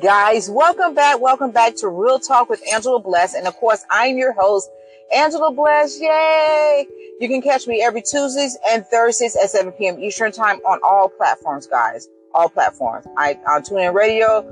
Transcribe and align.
guys, 0.00 0.48
welcome 0.48 0.94
back. 0.94 1.20
Welcome 1.20 1.50
back 1.50 1.74
to 1.76 1.88
Real 1.88 2.18
Talk 2.18 2.48
with 2.48 2.62
Angela 2.72 3.00
Bless. 3.00 3.34
And 3.34 3.46
of 3.46 3.54
course, 3.56 3.84
I'm 3.90 4.16
your 4.16 4.32
host, 4.32 4.70
Angela 5.14 5.52
Bless. 5.52 6.00
Yay! 6.00 6.86
You 7.20 7.28
can 7.28 7.42
catch 7.42 7.66
me 7.66 7.82
every 7.82 8.02
Tuesdays 8.02 8.56
and 8.70 8.86
Thursdays 8.86 9.34
at 9.36 9.50
7 9.50 9.72
p.m. 9.72 9.98
Eastern 9.98 10.30
Time 10.30 10.58
on 10.58 10.78
all 10.84 11.08
platforms, 11.08 11.66
guys. 11.66 12.08
All 12.32 12.48
platforms. 12.48 13.06
I 13.16 13.38
on 13.48 13.62
TuneIn 13.62 13.92
Radio, 13.92 14.46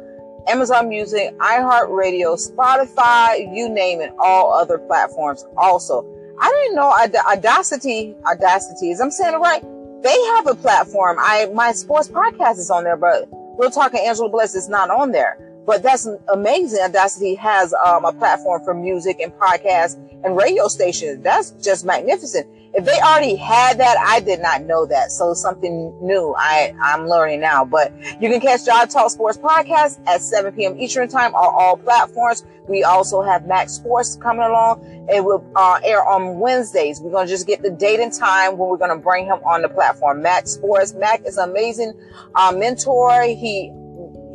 Amazon 0.48 0.88
Music, 0.88 1.36
iHeartRadio, 1.38 2.36
Spotify, 2.36 3.54
you 3.54 3.68
name 3.68 4.00
it, 4.00 4.12
all 4.18 4.52
other 4.52 4.78
platforms. 4.78 5.44
Also, 5.56 6.04
I 6.40 6.50
didn't 6.50 6.76
know 6.76 6.92
Audacity, 7.30 8.16
Audacity, 8.26 8.90
is 8.90 9.00
I'm 9.00 9.10
saying 9.10 9.34
it 9.34 9.38
right? 9.38 9.62
They 10.02 10.24
have 10.36 10.46
a 10.48 10.54
platform. 10.54 11.18
I 11.20 11.46
my 11.54 11.72
sports 11.72 12.08
podcast 12.08 12.58
is 12.58 12.70
on 12.70 12.84
there, 12.84 12.96
but 12.96 13.28
Real 13.56 13.70
Talking 13.70 14.00
Angela 14.00 14.28
Bless 14.28 14.54
is 14.54 14.68
not 14.68 14.90
on 14.90 15.12
there. 15.12 15.38
But 15.66 15.82
that's 15.82 16.08
amazing. 16.32 16.80
Audacity 16.82 17.34
has 17.34 17.74
um, 17.74 18.04
a 18.04 18.12
platform 18.12 18.62
for 18.64 18.72
music 18.72 19.18
and 19.20 19.32
podcasts 19.32 19.96
and 20.24 20.36
radio 20.36 20.68
stations. 20.68 21.22
That's 21.22 21.50
just 21.62 21.84
magnificent. 21.84 22.46
If 22.72 22.84
they 22.84 22.98
already 23.00 23.36
had 23.36 23.78
that, 23.78 23.96
I 23.98 24.20
did 24.20 24.40
not 24.40 24.62
know 24.62 24.84
that. 24.86 25.10
So 25.10 25.32
something 25.34 25.96
new 26.00 26.34
I, 26.36 26.74
I'm 26.80 27.08
learning 27.08 27.40
now. 27.40 27.64
But 27.64 27.92
you 28.20 28.28
can 28.28 28.40
catch 28.40 28.60
Jive 28.60 28.92
Talk 28.92 29.10
Sports 29.10 29.38
Podcast 29.38 29.98
at 30.06 30.20
7 30.20 30.52
p.m. 30.54 30.78
Eastern 30.78 31.08
Time 31.08 31.34
on 31.34 31.54
all 31.54 31.76
platforms. 31.76 32.44
We 32.68 32.84
also 32.84 33.22
have 33.22 33.46
Max 33.46 33.72
Sports 33.72 34.16
coming 34.16 34.44
along. 34.44 35.06
It 35.08 35.24
will 35.24 35.44
uh, 35.56 35.80
air 35.84 36.04
on 36.06 36.38
Wednesdays. 36.38 37.00
We're 37.00 37.12
going 37.12 37.26
to 37.26 37.32
just 37.32 37.46
get 37.46 37.62
the 37.62 37.70
date 37.70 38.00
and 38.00 38.12
time 38.12 38.58
when 38.58 38.68
we're 38.68 38.76
going 38.76 38.90
to 38.90 39.02
bring 39.02 39.24
him 39.24 39.38
on 39.44 39.62
the 39.62 39.68
platform. 39.68 40.22
Max 40.22 40.52
Sports. 40.52 40.92
Mac 40.94 41.22
is 41.24 41.38
amazing 41.38 41.94
uh, 42.34 42.52
mentor. 42.52 43.22
He 43.22 43.72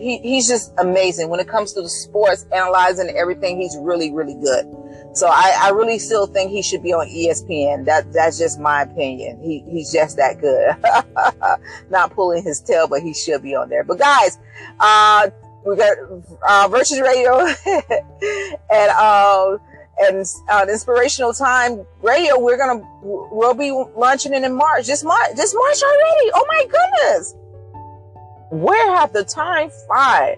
he, 0.01 0.17
he's 0.19 0.47
just 0.47 0.73
amazing 0.79 1.29
when 1.29 1.39
it 1.39 1.47
comes 1.47 1.73
to 1.73 1.81
the 1.81 1.89
sports 1.89 2.45
analyzing 2.51 3.09
everything. 3.15 3.59
He's 3.61 3.77
really, 3.79 4.11
really 4.11 4.35
good. 4.35 4.65
So 5.13 5.27
I, 5.27 5.55
I 5.61 5.69
really 5.69 5.99
still 5.99 6.25
think 6.25 6.51
he 6.51 6.61
should 6.61 6.81
be 6.81 6.93
on 6.93 7.07
ESPN. 7.07 7.85
That 7.85 8.11
that's 8.13 8.37
just 8.37 8.59
my 8.59 8.83
opinion. 8.83 9.41
He 9.41 9.63
he's 9.69 9.91
just 9.91 10.17
that 10.17 10.39
good. 10.39 10.75
Not 11.89 12.13
pulling 12.13 12.43
his 12.43 12.61
tail, 12.61 12.87
but 12.87 13.01
he 13.01 13.13
should 13.13 13.43
be 13.43 13.55
on 13.55 13.69
there. 13.69 13.83
But 13.83 13.99
guys, 13.99 14.39
uh, 14.79 15.29
we 15.65 15.75
got 15.75 15.97
uh, 16.47 16.67
Versus 16.69 17.01
Radio 17.01 17.39
and 18.71 18.91
uh, 18.91 19.57
and 19.99 20.25
uh, 20.49 20.65
inspirational 20.69 21.33
time 21.33 21.85
radio. 22.01 22.39
We're 22.39 22.57
gonna 22.57 22.81
we'll 23.01 23.53
be 23.53 23.71
launching 23.71 24.33
it 24.33 24.43
in 24.43 24.55
March. 24.55 24.87
Just 24.87 25.03
March, 25.03 25.35
just 25.35 25.55
March 25.55 25.81
already. 25.83 26.31
Oh 26.33 26.45
my 26.47 26.63
goodness! 26.63 27.35
Where 28.51 28.95
have 28.97 29.13
the 29.13 29.23
time 29.23 29.69
fly? 29.87 30.35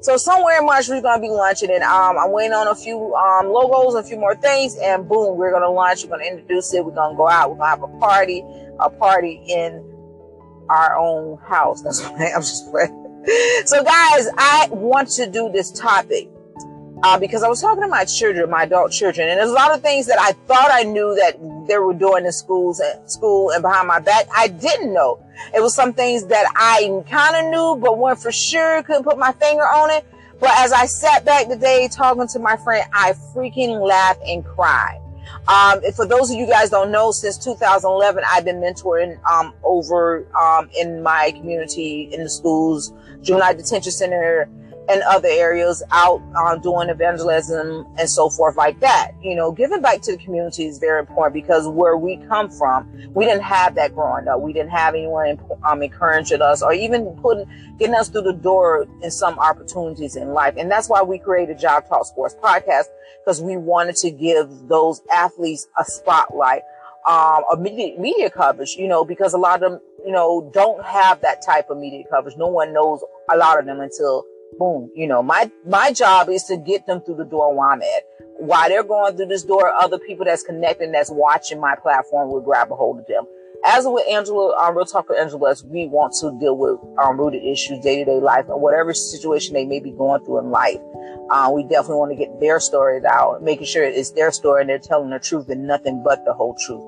So 0.00 0.16
somewhere 0.16 0.58
in 0.58 0.64
March 0.64 0.88
we're 0.88 1.02
gonna 1.02 1.20
be 1.20 1.28
launching 1.28 1.68
it. 1.68 1.82
Um, 1.82 2.16
I'm 2.18 2.32
waiting 2.32 2.54
on 2.54 2.68
a 2.68 2.74
few 2.74 3.14
um, 3.14 3.48
logos, 3.48 3.94
a 3.94 4.02
few 4.02 4.18
more 4.18 4.34
things, 4.34 4.78
and 4.82 5.06
boom, 5.06 5.36
we're 5.36 5.52
gonna 5.52 5.68
launch. 5.68 6.02
We're 6.02 6.10
gonna 6.10 6.24
introduce 6.24 6.72
it. 6.72 6.82
We're 6.82 6.94
gonna 6.94 7.16
go 7.18 7.28
out. 7.28 7.50
We're 7.50 7.58
gonna 7.58 7.68
have 7.68 7.82
a 7.82 7.98
party, 7.98 8.42
a 8.78 8.88
party 8.88 9.42
in 9.46 9.84
our 10.70 10.96
own 10.96 11.36
house. 11.46 11.82
That's 11.82 12.00
what 12.02 12.18
I'm 12.18 12.40
just 12.40 12.70
playing. 12.70 12.96
So 13.66 13.84
guys, 13.84 14.28
I 14.38 14.68
want 14.70 15.10
to 15.10 15.26
do 15.26 15.50
this 15.52 15.70
topic 15.70 16.30
uh, 17.02 17.18
because 17.18 17.42
I 17.42 17.48
was 17.48 17.60
talking 17.60 17.82
to 17.82 17.88
my 17.88 18.06
children, 18.06 18.48
my 18.48 18.62
adult 18.62 18.92
children, 18.92 19.28
and 19.28 19.38
there's 19.38 19.50
a 19.50 19.54
lot 19.54 19.74
of 19.74 19.82
things 19.82 20.06
that 20.06 20.18
I 20.18 20.32
thought 20.46 20.70
I 20.72 20.84
knew 20.84 21.14
that 21.16 21.36
they 21.68 21.76
were 21.76 21.92
doing 21.92 22.24
in 22.24 22.32
schools 22.32 22.80
and 22.80 23.10
school 23.10 23.50
and 23.50 23.60
behind 23.60 23.86
my 23.86 23.98
back. 23.98 24.26
I 24.34 24.48
didn't 24.48 24.94
know. 24.94 25.22
It 25.54 25.60
was 25.60 25.74
some 25.74 25.92
things 25.92 26.26
that 26.26 26.46
I 26.54 27.02
kind 27.08 27.36
of 27.36 27.50
knew, 27.50 27.80
but 27.80 27.98
weren't 27.98 28.20
for 28.20 28.32
sure, 28.32 28.82
couldn't 28.82 29.04
put 29.04 29.18
my 29.18 29.32
finger 29.32 29.62
on 29.62 29.90
it. 29.90 30.06
But 30.38 30.50
as 30.56 30.72
I 30.72 30.86
sat 30.86 31.24
back 31.24 31.48
today 31.48 31.88
talking 31.88 32.26
to 32.28 32.38
my 32.38 32.56
friend, 32.56 32.88
I 32.92 33.12
freaking 33.34 33.80
laughed 33.86 34.22
and 34.26 34.44
cried. 34.44 35.00
Um, 35.48 35.80
for 35.92 36.06
those 36.06 36.30
of 36.30 36.36
you 36.36 36.46
guys 36.46 36.70
don't 36.70 36.90
know, 36.90 37.12
since 37.12 37.36
2011, 37.38 38.24
I've 38.30 38.44
been 38.44 38.56
mentoring 38.56 39.22
um, 39.24 39.52
over 39.62 40.26
um, 40.36 40.70
in 40.78 41.02
my 41.02 41.32
community, 41.32 42.08
in 42.12 42.22
the 42.22 42.30
schools, 42.30 42.92
juvenile 43.22 43.54
detention 43.54 43.92
center, 43.92 44.48
and 44.90 45.02
other 45.02 45.28
areas 45.28 45.82
out 45.92 46.20
um, 46.34 46.60
doing 46.60 46.88
evangelism 46.88 47.86
and 47.96 48.10
so 48.10 48.28
forth 48.28 48.56
like 48.56 48.80
that. 48.80 49.12
You 49.22 49.36
know, 49.36 49.52
giving 49.52 49.80
back 49.80 50.00
to 50.02 50.12
the 50.12 50.18
community 50.18 50.66
is 50.66 50.78
very 50.78 50.98
important 50.98 51.32
because 51.34 51.68
where 51.68 51.96
we 51.96 52.16
come 52.28 52.50
from, 52.50 52.90
we 53.14 53.24
didn't 53.24 53.44
have 53.44 53.76
that 53.76 53.94
growing 53.94 54.26
up. 54.26 54.40
We 54.40 54.52
didn't 54.52 54.70
have 54.70 54.94
anyone 54.94 55.38
um, 55.62 55.82
encouraging 55.82 56.42
us 56.42 56.60
or 56.60 56.72
even 56.72 57.16
putting, 57.22 57.46
getting 57.78 57.94
us 57.94 58.08
through 58.08 58.22
the 58.22 58.32
door 58.32 58.86
in 59.02 59.10
some 59.12 59.38
opportunities 59.38 60.16
in 60.16 60.32
life. 60.32 60.54
And 60.56 60.70
that's 60.70 60.88
why 60.88 61.02
we 61.02 61.18
created 61.18 61.58
Job 61.58 61.88
Talk 61.88 62.04
Sports 62.06 62.34
Podcast 62.42 62.86
because 63.24 63.40
we 63.40 63.56
wanted 63.56 63.94
to 63.96 64.10
give 64.10 64.48
those 64.66 65.02
athletes 65.12 65.68
a 65.78 65.84
spotlight, 65.84 66.62
um, 67.06 67.44
a 67.52 67.56
media, 67.56 67.98
media 67.98 68.28
coverage, 68.28 68.74
you 68.76 68.88
know, 68.88 69.04
because 69.04 69.34
a 69.34 69.38
lot 69.38 69.62
of 69.62 69.70
them, 69.70 69.80
you 70.04 70.12
know, 70.12 70.50
don't 70.52 70.84
have 70.84 71.20
that 71.20 71.44
type 71.46 71.70
of 71.70 71.78
media 71.78 72.02
coverage. 72.10 72.36
No 72.36 72.48
one 72.48 72.72
knows 72.72 73.04
a 73.32 73.36
lot 73.36 73.60
of 73.60 73.66
them 73.66 73.80
until 73.80 74.24
boom, 74.58 74.90
you 74.94 75.06
know, 75.06 75.22
my, 75.22 75.50
my 75.66 75.92
job 75.92 76.28
is 76.28 76.44
to 76.44 76.56
get 76.56 76.86
them 76.86 77.00
through 77.00 77.16
the 77.16 77.24
door 77.24 77.54
where 77.56 77.70
I'm 77.70 77.82
at. 77.82 78.04
While 78.38 78.68
they're 78.68 78.82
going 78.82 79.16
through 79.16 79.26
this 79.26 79.42
door, 79.42 79.70
other 79.70 79.98
people 79.98 80.24
that's 80.24 80.42
connecting, 80.42 80.92
that's 80.92 81.10
watching 81.10 81.60
my 81.60 81.76
platform 81.76 82.30
will 82.30 82.40
grab 82.40 82.72
a 82.72 82.74
hold 82.74 83.00
of 83.00 83.06
them. 83.06 83.24
As 83.64 83.84
with 83.86 84.08
Angela, 84.08 84.56
um, 84.56 84.74
Real 84.74 84.86
Talk 84.86 85.10
with 85.10 85.18
Angela, 85.18 85.50
as 85.50 85.62
we 85.64 85.86
want 85.86 86.14
to 86.20 86.38
deal 86.40 86.56
with 86.56 86.78
um, 86.98 87.18
rooted 87.18 87.44
issues, 87.44 87.78
day 87.80 87.98
to 87.98 88.04
day 88.06 88.18
life, 88.18 88.46
or 88.48 88.58
whatever 88.58 88.94
situation 88.94 89.52
they 89.52 89.66
may 89.66 89.80
be 89.80 89.90
going 89.90 90.24
through 90.24 90.38
in 90.38 90.50
life. 90.50 90.80
Uh, 91.28 91.50
we 91.54 91.62
definitely 91.64 91.96
want 91.96 92.10
to 92.10 92.16
get 92.16 92.40
their 92.40 92.58
stories 92.58 93.04
out, 93.04 93.42
making 93.42 93.66
sure 93.66 93.84
it's 93.84 94.12
their 94.12 94.32
story 94.32 94.62
and 94.62 94.70
they're 94.70 94.78
telling 94.78 95.10
the 95.10 95.18
truth 95.18 95.48
and 95.50 95.66
nothing 95.66 96.02
but 96.02 96.24
the 96.24 96.32
whole 96.32 96.54
truth. 96.54 96.82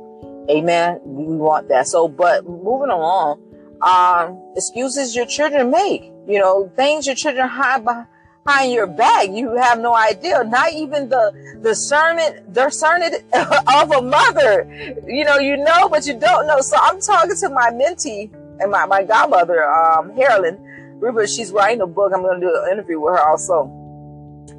Amen. 0.50 0.99
We 1.05 1.37
want 1.37 1.69
that. 1.69 1.87
So, 1.87 2.09
but 2.09 2.44
moving 2.44 2.91
along, 2.91 3.41
um, 3.83 4.43
excuses 4.56 5.15
your 5.15 5.27
children 5.27 5.71
make. 5.71 6.12
You 6.27 6.38
know, 6.38 6.71
things 6.77 7.06
your 7.06 7.16
children 7.16 7.49
hide 7.49 7.84
behind 7.84 8.72
your 8.72 8.87
back. 8.87 9.28
You 9.31 9.56
have 9.56 9.81
no 9.81 9.94
idea. 9.94 10.44
Not 10.44 10.72
even 10.72 11.09
the 11.09 11.60
discernment, 11.62 12.53
discernment 12.53 13.15
of 13.34 13.91
a 13.91 14.03
mother. 14.03 15.03
You 15.06 15.25
know, 15.25 15.38
you 15.38 15.56
know, 15.56 15.88
but 15.88 16.06
you 16.06 16.19
don't 16.19 16.47
know. 16.47 16.61
So 16.61 16.77
I'm 16.81 17.00
talking 17.00 17.34
to 17.37 17.49
my 17.49 17.71
mentee 17.71 18.32
and 18.61 18.71
my, 18.71 18.87
my 18.87 19.03
godmother, 19.03 19.65
um, 19.69 20.15
Carolyn 20.15 20.59
Rupert. 21.00 21.28
She's 21.28 21.50
writing 21.50 21.81
a 21.81 21.87
book. 21.87 22.12
I'm 22.15 22.22
going 22.22 22.41
to 22.41 22.47
do 22.47 22.62
an 22.65 22.72
interview 22.72 23.00
with 23.00 23.15
her 23.15 23.28
also. 23.28 23.65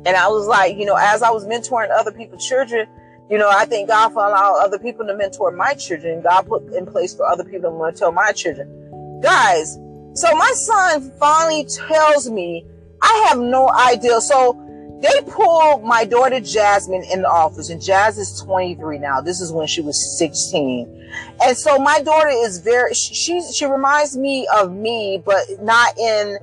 And 0.05 0.17
I 0.17 0.27
was 0.27 0.47
like, 0.47 0.77
you 0.77 0.85
know, 0.85 0.95
as 0.99 1.23
I 1.23 1.29
was 1.29 1.45
mentoring 1.45 1.89
other 1.91 2.11
people's 2.11 2.45
children, 2.45 2.87
you 3.29 3.37
know, 3.37 3.49
I 3.49 3.65
think 3.65 3.87
God 3.87 4.09
for 4.09 4.25
allow 4.25 4.59
other 4.59 4.77
people 4.77 5.05
to 5.07 5.15
mentor 5.15 5.51
my 5.51 5.73
children. 5.73 6.21
God 6.21 6.45
put 6.47 6.73
in 6.73 6.85
place 6.85 7.15
for 7.15 7.25
other 7.25 7.43
people 7.43 7.71
to 7.71 7.83
mentor 7.83 8.11
my 8.11 8.31
children. 8.33 9.21
Guys, 9.21 9.77
so 10.13 10.33
my 10.35 10.51
son 10.55 11.11
finally 11.19 11.65
tells 11.65 12.29
me, 12.29 12.65
I 13.01 13.25
have 13.29 13.39
no 13.39 13.69
idea. 13.69 14.21
So 14.21 14.59
they 15.01 15.21
pulled 15.29 15.83
my 15.83 16.05
daughter 16.05 16.39
Jasmine 16.39 17.03
in 17.11 17.23
the 17.23 17.29
office 17.29 17.69
and 17.69 17.81
Jazz 17.81 18.17
is 18.17 18.41
23 18.41 18.99
now. 18.99 19.19
This 19.21 19.41
is 19.41 19.51
when 19.51 19.67
she 19.67 19.81
was 19.81 20.17
16. 20.17 21.11
And 21.43 21.57
so 21.57 21.77
my 21.77 22.01
daughter 22.01 22.29
is 22.29 22.59
very, 22.59 22.93
she, 22.93 23.41
she 23.51 23.65
reminds 23.65 24.15
me 24.15 24.47
of 24.55 24.71
me, 24.71 25.21
but 25.25 25.45
not 25.61 25.97
in 25.97 26.37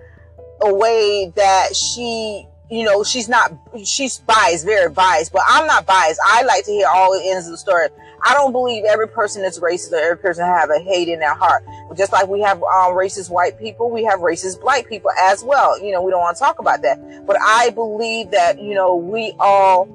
a 0.63 0.75
way 0.75 1.33
that 1.37 1.75
she 1.75 2.47
you 2.71 2.85
know, 2.85 3.03
she's 3.03 3.29
not, 3.29 3.53
she's 3.85 4.19
biased, 4.19 4.65
very 4.65 4.89
biased, 4.91 5.33
but 5.33 5.43
I'm 5.49 5.67
not 5.67 5.87
biased. 5.87 6.21
I 6.25 6.43
like 6.43 6.65
to 6.67 6.71
hear 6.71 6.87
all 6.87 7.13
the 7.13 7.29
ends 7.29 7.47
of 7.47 7.53
the 7.53 7.59
story. 7.59 7.89
I 8.23 8.35
don't 8.35 8.53
believe 8.53 8.85
every 8.85 9.09
person 9.09 9.45
is 9.45 9.59
racist 9.61 9.93
or 9.93 9.97
every 9.97 10.19
person 10.19 10.45
have 10.45 10.71
a 10.71 10.79
hate 10.79 11.09
in 11.09 11.21
their 11.21 11.35
heart. 11.35 11.65
Just 11.97 12.13
like 12.13 12.29
we 12.29 12.41
have 12.41 12.59
um, 12.59 12.93
racist 12.93 13.31
white 13.31 13.59
people, 13.59 13.91
we 13.91 14.05
have 14.05 14.21
racist 14.21 14.61
black 14.61 14.89
people 14.89 15.11
as 15.19 15.43
well. 15.43 15.83
You 15.83 15.93
know, 15.93 16.03
we 16.03 16.11
don't 16.11 16.21
want 16.21 16.37
to 16.37 16.43
talk 16.43 16.59
about 16.59 16.83
that. 16.83 17.27
But 17.27 17.37
I 17.41 17.71
believe 17.71 18.31
that, 18.33 18.61
you 18.61 18.75
know, 18.75 18.95
we 18.95 19.35
all, 19.39 19.89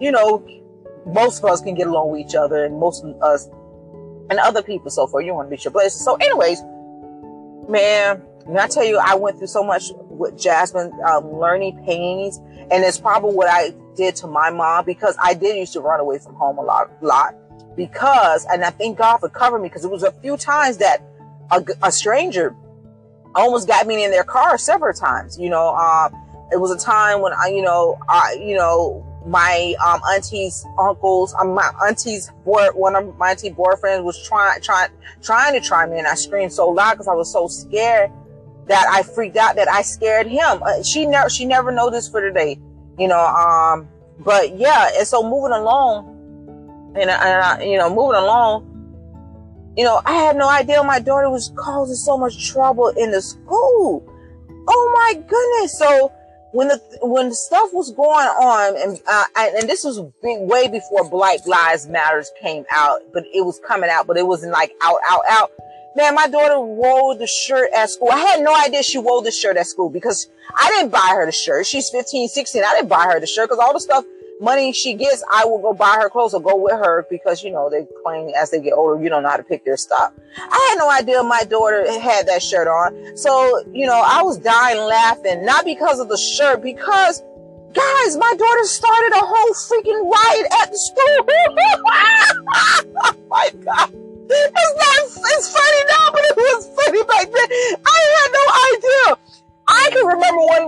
you 0.00 0.12
know, 0.12 0.46
most 1.06 1.38
of 1.38 1.46
us 1.46 1.60
can 1.60 1.74
get 1.74 1.86
along 1.86 2.12
with 2.12 2.20
each 2.20 2.34
other 2.34 2.64
and 2.64 2.78
most 2.78 3.04
of 3.04 3.20
us 3.22 3.48
and 4.30 4.38
other 4.38 4.62
people 4.62 4.90
so 4.90 5.06
far. 5.06 5.20
You 5.22 5.34
want 5.34 5.50
to 5.50 5.56
be 5.56 5.60
your 5.62 5.72
blessed. 5.72 5.98
So 6.04 6.16
anyways, 6.16 6.62
man, 7.68 8.22
and 8.46 8.58
I 8.58 8.66
tell 8.66 8.84
you, 8.84 8.98
I 8.98 9.14
went 9.14 9.38
through 9.38 9.46
so 9.48 9.64
much 9.64 9.92
with 9.94 10.38
Jasmine, 10.38 10.92
um, 11.06 11.32
learning 11.32 11.82
pains. 11.86 12.38
And 12.70 12.84
it's 12.84 12.98
probably 12.98 13.34
what 13.34 13.48
I 13.48 13.72
did 13.96 14.16
to 14.16 14.26
my 14.26 14.50
mom 14.50 14.84
because 14.84 15.16
I 15.22 15.34
did 15.34 15.56
used 15.56 15.72
to 15.74 15.80
run 15.80 16.00
away 16.00 16.18
from 16.18 16.34
home 16.34 16.58
a 16.58 16.62
lot, 16.62 16.90
lot 17.02 17.34
because, 17.76 18.46
and 18.46 18.64
I 18.64 18.70
thank 18.70 18.98
God 18.98 19.18
for 19.18 19.28
covering 19.28 19.62
me 19.62 19.68
because 19.68 19.84
it 19.84 19.90
was 19.90 20.02
a 20.02 20.12
few 20.12 20.36
times 20.36 20.78
that 20.78 21.02
a, 21.50 21.64
a 21.82 21.92
stranger 21.92 22.54
almost 23.34 23.66
got 23.66 23.86
me 23.86 24.04
in 24.04 24.10
their 24.10 24.24
car 24.24 24.58
several 24.58 24.92
times. 24.92 25.38
You 25.38 25.50
know, 25.50 25.74
um, 25.74 26.14
it 26.52 26.60
was 26.60 26.70
a 26.70 26.78
time 26.78 27.20
when 27.20 27.32
I, 27.32 27.48
you 27.48 27.62
know, 27.62 27.98
I, 28.08 28.36
you 28.40 28.54
know, 28.54 29.06
my 29.26 29.74
um, 29.84 30.00
auntie's 30.10 30.66
uncles, 30.78 31.34
um, 31.38 31.54
my 31.54 31.70
auntie's 31.86 32.30
boy, 32.44 32.66
one 32.74 32.96
of 32.96 33.16
my 33.16 33.30
auntie 33.30 33.50
boyfriends 33.50 34.02
was 34.02 34.22
trying, 34.26 34.60
trying, 34.60 34.90
trying 35.22 35.52
to 35.54 35.66
try 35.66 35.86
me, 35.86 35.98
and 35.98 36.06
I 36.06 36.14
screamed 36.14 36.52
so 36.52 36.68
loud 36.68 36.92
because 36.94 37.08
I 37.08 37.14
was 37.14 37.32
so 37.32 37.46
scared 37.46 38.10
that 38.66 38.86
I 38.90 39.02
freaked 39.02 39.36
out, 39.36 39.56
that 39.56 39.68
I 39.68 39.82
scared 39.82 40.26
him. 40.26 40.62
Uh, 40.62 40.82
she 40.82 41.06
never, 41.06 41.28
she 41.30 41.44
never 41.44 41.70
noticed 41.70 42.10
for 42.10 42.20
today, 42.20 42.58
you 42.98 43.08
know. 43.08 43.20
Um, 43.20 43.88
but 44.18 44.56
yeah, 44.56 44.90
and 44.96 45.06
so 45.06 45.22
moving 45.22 45.52
along, 45.52 46.11
and, 46.94 47.10
and 47.10 47.10
I, 47.10 47.62
you 47.62 47.78
know, 47.78 47.88
moving 47.88 48.20
along, 48.20 48.68
you 49.76 49.84
know, 49.84 50.02
I 50.04 50.12
had 50.12 50.36
no 50.36 50.48
idea 50.48 50.82
my 50.82 50.98
daughter 50.98 51.30
was 51.30 51.52
causing 51.56 51.96
so 51.96 52.18
much 52.18 52.50
trouble 52.50 52.88
in 52.88 53.10
the 53.10 53.22
school. 53.22 54.06
Oh 54.68 54.92
my 54.94 55.14
goodness! 55.14 55.78
So 55.78 56.12
when 56.52 56.68
the 56.68 56.80
when 57.00 57.30
the 57.30 57.34
stuff 57.34 57.70
was 57.72 57.90
going 57.90 58.26
on, 58.26 58.76
and 58.76 59.00
uh, 59.06 59.24
and 59.36 59.68
this 59.68 59.82
was 59.82 60.00
way 60.22 60.68
before 60.68 61.08
Black 61.08 61.46
Lives 61.46 61.88
Matters 61.88 62.30
came 62.40 62.64
out, 62.70 63.00
but 63.12 63.24
it 63.34 63.44
was 63.44 63.60
coming 63.66 63.90
out, 63.90 64.06
but 64.06 64.16
it 64.16 64.26
wasn't 64.26 64.52
like 64.52 64.72
out, 64.82 64.98
out, 65.08 65.22
out. 65.28 65.50
Man, 65.96 66.14
my 66.14 66.26
daughter 66.26 66.58
wore 66.58 67.16
the 67.16 67.26
shirt 67.26 67.70
at 67.74 67.90
school. 67.90 68.10
I 68.10 68.18
had 68.18 68.42
no 68.42 68.54
idea 68.54 68.82
she 68.82 68.98
wore 68.98 69.22
the 69.22 69.30
shirt 69.30 69.56
at 69.56 69.66
school 69.66 69.90
because 69.90 70.28
I 70.54 70.70
didn't 70.70 70.90
buy 70.90 71.08
her 71.10 71.26
the 71.26 71.32
shirt. 71.32 71.66
She's 71.66 71.90
15, 71.90 72.28
16. 72.28 72.62
I 72.64 72.74
didn't 72.76 72.88
buy 72.88 73.04
her 73.12 73.20
the 73.20 73.26
shirt 73.26 73.50
because 73.50 73.58
all 73.58 73.74
the 73.74 73.80
stuff 73.80 74.04
money 74.40 74.72
she 74.72 74.94
gets, 74.94 75.22
I 75.30 75.44
will 75.44 75.60
go 75.60 75.72
buy 75.72 75.98
her 76.00 76.08
clothes 76.08 76.34
or 76.34 76.40
go 76.40 76.56
with 76.56 76.72
her 76.72 77.06
because, 77.08 77.42
you 77.42 77.50
know, 77.50 77.70
they 77.70 77.86
claim 78.04 78.30
as 78.36 78.50
they 78.50 78.60
get 78.60 78.72
older, 78.72 79.02
you 79.02 79.08
don't 79.08 79.22
know 79.22 79.30
how 79.30 79.36
to 79.36 79.42
pick 79.42 79.64
their 79.64 79.76
stuff. 79.76 80.12
I 80.36 80.68
had 80.70 80.78
no 80.78 80.90
idea 80.90 81.22
my 81.22 81.42
daughter 81.48 81.84
had 82.00 82.26
that 82.26 82.42
shirt 82.42 82.66
on. 82.66 83.16
So, 83.16 83.62
you 83.72 83.86
know, 83.86 84.02
I 84.04 84.22
was 84.22 84.38
dying 84.38 84.78
laughing, 84.78 85.44
not 85.44 85.64
because 85.64 86.00
of 86.00 86.08
the 86.08 86.16
shirt, 86.16 86.62
because 86.62 87.22
guys, 87.72 88.16
my 88.16 88.34
daughter 88.36 88.64
started 88.64 89.12
a 89.14 89.24
whole 89.24 89.54
freaking 89.54 90.10
riot 90.10 90.46
at 90.62 90.70
the 90.70 90.78
school. 90.78 91.26
oh 93.04 93.14
my 93.28 93.50
God. 93.64 94.01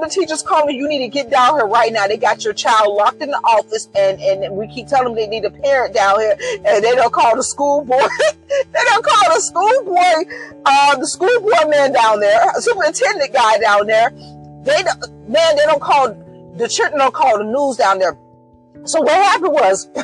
The 0.05 0.15
teachers 0.15 0.43
calling 0.43 0.67
me, 0.67 0.77
you 0.77 0.89
need 0.89 0.99
to 0.99 1.09
get 1.09 1.31
down 1.31 1.56
here 1.56 1.67
right 1.67 1.93
now. 1.93 2.06
They 2.06 2.17
got 2.17 2.45
your 2.45 2.55
child 2.55 2.95
locked 2.95 3.23
in 3.23 3.31
the 3.31 3.39
office 3.39 3.89
and, 3.95 4.21
and 4.21 4.55
we 4.56 4.69
keep 4.69 4.89
telling 4.89 5.06
them 5.06 5.15
they 5.15 5.27
need 5.27 5.45
a 5.45 5.51
parent 5.51 5.95
down 5.95 6.21
here 6.21 6.37
and 6.65 6.85
they 6.85 6.95
don't 6.95 7.12
call 7.12 7.37
the 7.37 7.43
school 7.43 7.85
board. 7.85 8.11
they 8.49 8.85
don't 8.85 9.05
call 9.05 9.35
the 9.35 9.41
school 9.41 9.85
boy, 9.85 10.61
uh, 10.67 10.97
the 10.97 11.06
school 11.06 11.41
board 11.41 11.71
man 11.71 11.93
down 11.93 12.21
there, 12.21 12.53
superintendent 12.59 13.33
guy 13.33 13.59
down 13.59 13.87
there. 13.87 14.11
They, 14.65 14.83
man, 15.29 15.56
they 15.56 15.65
don't 15.67 15.83
call, 15.83 16.15
the 16.56 16.69
children 16.69 16.99
don't 16.99 17.15
call 17.15 17.39
the 17.39 17.45
news 17.45 17.77
down 17.77 17.99
there. 17.99 18.17
So 18.85 19.01
what 19.01 19.12
happened 19.12 19.53
was, 19.53 19.89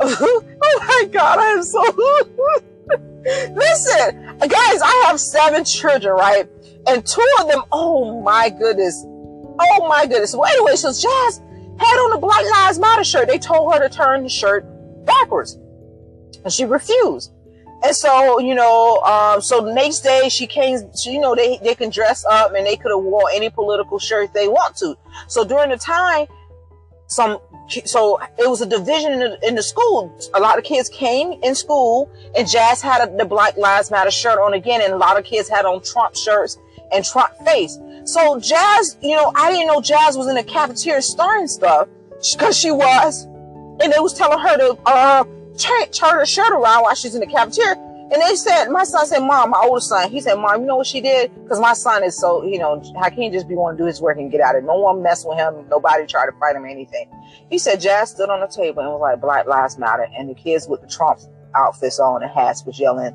oh 0.00 0.44
my 0.80 1.08
God, 1.10 1.38
I 1.38 1.50
am 1.52 1.62
so, 1.62 1.82
listen, 3.54 4.38
guys, 4.38 4.82
I 4.82 5.04
have 5.06 5.18
seven 5.18 5.64
children, 5.64 6.14
right? 6.14 6.48
And 6.86 7.04
two 7.06 7.26
of 7.40 7.48
them, 7.48 7.62
oh 7.72 8.20
my 8.20 8.50
goodness. 8.50 9.04
Oh 9.58 9.88
my 9.88 10.06
goodness. 10.06 10.34
Well, 10.34 10.46
anyway, 10.46 10.76
so 10.76 10.88
Jazz 10.88 11.40
had 11.78 11.96
on 11.98 12.10
the 12.10 12.18
Black 12.18 12.44
Lives 12.44 12.78
Matter 12.78 13.04
shirt. 13.04 13.28
They 13.28 13.38
told 13.38 13.72
her 13.72 13.86
to 13.86 13.94
turn 13.94 14.22
the 14.22 14.28
shirt 14.28 14.64
backwards. 15.04 15.58
And 16.44 16.52
she 16.52 16.64
refused. 16.64 17.32
And 17.84 17.94
so, 17.94 18.38
you 18.38 18.54
know, 18.54 19.00
um, 19.02 19.42
so 19.42 19.60
the 19.60 19.72
next 19.72 20.00
day 20.00 20.28
she 20.30 20.46
came, 20.46 20.78
she, 20.96 21.12
you 21.12 21.20
know, 21.20 21.34
they, 21.34 21.58
they 21.62 21.74
can 21.74 21.90
dress 21.90 22.24
up 22.24 22.54
and 22.54 22.66
they 22.66 22.76
could 22.76 22.90
have 22.90 23.02
worn 23.02 23.26
any 23.34 23.50
political 23.50 23.98
shirt 23.98 24.32
they 24.32 24.48
want 24.48 24.76
to. 24.76 24.96
So 25.28 25.44
during 25.44 25.70
the 25.70 25.76
time, 25.76 26.26
some, 27.08 27.38
so 27.84 28.18
it 28.38 28.48
was 28.48 28.62
a 28.62 28.66
division 28.66 29.12
in 29.12 29.20
the, 29.20 29.38
in 29.46 29.54
the 29.54 29.62
school. 29.62 30.16
A 30.32 30.40
lot 30.40 30.56
of 30.56 30.64
kids 30.64 30.88
came 30.88 31.38
in 31.42 31.54
school 31.54 32.10
and 32.36 32.48
Jazz 32.48 32.80
had 32.80 33.06
a, 33.06 33.16
the 33.16 33.26
Black 33.26 33.56
Lives 33.58 33.90
Matter 33.90 34.10
shirt 34.10 34.38
on 34.38 34.54
again. 34.54 34.80
And 34.82 34.94
a 34.94 34.96
lot 34.96 35.18
of 35.18 35.24
kids 35.24 35.48
had 35.48 35.66
on 35.66 35.82
Trump 35.82 36.16
shirts 36.16 36.56
and 36.92 37.04
Trump 37.04 37.32
face. 37.44 37.78
So 38.04 38.38
Jazz, 38.38 38.96
you 39.00 39.16
know, 39.16 39.32
I 39.34 39.50
didn't 39.50 39.66
know 39.66 39.80
Jazz 39.80 40.16
was 40.16 40.28
in 40.28 40.34
the 40.34 40.44
cafeteria 40.44 41.02
stirring 41.02 41.48
stuff 41.48 41.88
because 42.32 42.58
she 42.58 42.70
was. 42.70 43.24
And 43.80 43.92
they 43.92 43.98
was 43.98 44.14
telling 44.14 44.38
her 44.38 44.56
to, 44.56 44.78
uh, 44.86 45.24
turn, 45.58 45.86
her 46.00 46.26
shirt 46.26 46.52
around 46.52 46.82
while 46.82 46.94
she's 46.94 47.14
in 47.14 47.20
the 47.20 47.26
cafeteria. 47.26 47.76
And 48.12 48.20
they 48.20 48.36
said, 48.36 48.68
my 48.68 48.84
son 48.84 49.06
said, 49.06 49.20
mom, 49.20 49.50
my 49.50 49.60
oldest 49.64 49.88
son, 49.88 50.10
he 50.10 50.20
said, 50.20 50.34
mom, 50.34 50.60
you 50.60 50.66
know 50.66 50.76
what 50.76 50.86
she 50.86 51.00
did? 51.00 51.32
Cause 51.48 51.58
my 51.58 51.72
son 51.72 52.04
is 52.04 52.16
so, 52.16 52.44
you 52.44 52.58
know, 52.58 52.80
how 53.00 53.08
can 53.08 53.22
he 53.22 53.30
just 53.30 53.48
be 53.48 53.54
want 53.54 53.78
to 53.78 53.82
do 53.82 53.86
his 53.86 54.00
work 54.00 54.18
and 54.18 54.30
get 54.30 54.40
out 54.40 54.54
of 54.54 54.62
it? 54.62 54.66
No 54.66 54.78
one 54.78 55.02
mess 55.02 55.24
with 55.24 55.38
him. 55.38 55.66
Nobody 55.70 56.06
try 56.06 56.26
to 56.26 56.32
fight 56.38 56.54
him 56.54 56.64
or 56.64 56.68
anything. 56.68 57.08
He 57.50 57.58
said, 57.58 57.80
Jazz 57.80 58.10
stood 58.10 58.28
on 58.28 58.40
the 58.40 58.46
table 58.46 58.82
and 58.82 58.90
was 58.90 59.00
like, 59.00 59.20
Black 59.20 59.46
Lives 59.46 59.78
Matter. 59.78 60.06
And 60.16 60.28
the 60.28 60.34
kids 60.34 60.68
with 60.68 60.82
the 60.82 60.86
Trump 60.86 61.18
outfits 61.56 61.98
on 61.98 62.22
and 62.22 62.30
hats 62.30 62.64
was 62.64 62.78
yelling, 62.78 63.14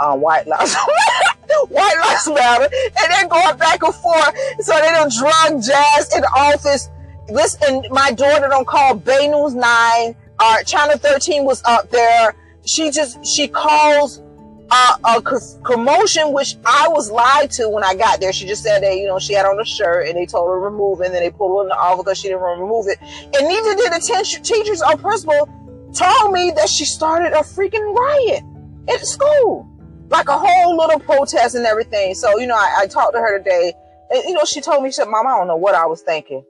um, 0.00 0.20
white 0.20 0.46
lives 0.46 0.74
white 1.68 1.96
lives 2.04 2.28
matter, 2.28 2.64
and 2.64 3.12
then 3.12 3.28
going 3.28 3.56
back 3.56 3.82
and 3.82 3.94
forth. 3.94 4.34
So 4.60 4.72
they 4.74 4.90
don't 4.90 5.12
drug 5.12 5.62
Jazz 5.62 6.14
in 6.14 6.20
the 6.22 6.30
office. 6.36 6.88
Listen, 7.28 7.84
my 7.90 8.12
daughter 8.12 8.48
don't 8.48 8.66
call 8.66 8.94
Bay 8.94 9.28
News 9.28 9.54
9. 9.54 10.16
Uh, 10.38 10.62
Channel 10.64 10.98
13 10.98 11.44
was 11.44 11.62
up 11.64 11.90
there. 11.90 12.34
She 12.66 12.90
just, 12.90 13.24
she 13.24 13.48
calls 13.48 14.22
uh, 14.70 14.96
a 15.04 15.22
commotion, 15.62 16.32
which 16.32 16.56
I 16.64 16.88
was 16.88 17.10
lied 17.10 17.50
to 17.52 17.68
when 17.68 17.84
I 17.84 17.94
got 17.94 18.20
there. 18.20 18.32
She 18.32 18.46
just 18.46 18.62
said 18.62 18.82
that, 18.82 18.96
you 18.96 19.06
know, 19.06 19.18
she 19.18 19.34
had 19.34 19.46
on 19.46 19.60
a 19.60 19.64
shirt 19.64 20.08
and 20.08 20.16
they 20.16 20.26
told 20.26 20.48
her 20.48 20.56
to 20.56 20.60
remove 20.60 21.00
it 21.00 21.06
and 21.06 21.14
then 21.14 21.22
they 21.22 21.30
pulled 21.30 21.58
her 21.58 21.62
in 21.62 21.68
the 21.68 21.76
office 21.76 22.04
because 22.04 22.18
she 22.18 22.28
didn't 22.28 22.42
remove 22.42 22.86
it. 22.88 22.98
And 23.00 23.48
neither 23.48 23.74
did 23.76 23.92
the 23.92 24.40
teachers 24.42 24.82
or 24.82 24.96
principal 24.96 25.48
told 25.92 26.32
me 26.32 26.50
that 26.56 26.68
she 26.68 26.84
started 26.84 27.32
a 27.32 27.42
freaking 27.42 27.94
riot 27.94 28.42
at 28.88 29.06
school 29.06 29.68
like 30.08 30.28
a 30.28 30.38
whole 30.38 30.76
little 30.76 31.00
protest 31.00 31.54
and 31.54 31.66
everything. 31.66 32.14
So, 32.14 32.38
you 32.38 32.46
know, 32.46 32.56
I, 32.56 32.80
I 32.80 32.86
talked 32.86 33.14
to 33.14 33.20
her 33.20 33.38
today 33.38 33.72
and, 34.10 34.24
you 34.24 34.34
know, 34.34 34.44
she 34.44 34.60
told 34.60 34.82
me, 34.82 34.90
she 34.90 34.94
said, 34.94 35.08
mom, 35.08 35.26
I 35.26 35.36
don't 35.36 35.46
know 35.46 35.56
what 35.56 35.74
I 35.74 35.86
was 35.86 36.02
thinking. 36.02 36.44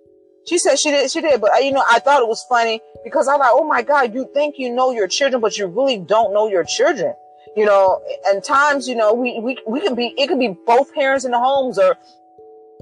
She 0.47 0.59
said 0.59 0.79
she 0.79 0.91
did, 0.91 1.11
she 1.11 1.21
did, 1.21 1.41
but 1.41 1.53
uh, 1.53 1.59
you 1.59 1.73
know, 1.73 1.83
I 1.89 2.01
thought 2.01 2.21
it 2.21 2.29
was 2.29 2.45
funny 2.49 2.81
because 3.03 3.29
I'm 3.29 3.39
like, 3.39 3.51
oh 3.53 3.67
my 3.67 3.83
God, 3.83 4.13
you 4.13 4.29
think 4.35 4.57
you 4.59 4.75
know 4.75 4.91
your 4.91 5.09
children, 5.09 5.41
but 5.41 5.57
you 5.57 5.67
really 5.67 5.99
don't 5.99 6.35
know 6.35 6.49
your 6.49 6.65
children. 6.65 7.15
You 7.57 7.65
know, 7.65 8.03
and 8.27 8.43
times, 8.43 8.89
you 8.89 8.97
know, 8.97 9.15
we, 9.15 9.39
we, 9.39 9.57
we 9.67 9.81
can 9.81 9.95
be, 9.95 10.13
it 10.19 10.27
could 10.27 10.41
be 10.41 10.57
both 10.67 10.93
parents 10.93 11.25
in 11.25 11.31
the 11.31 11.39
homes 11.39 11.79
or 11.79 11.97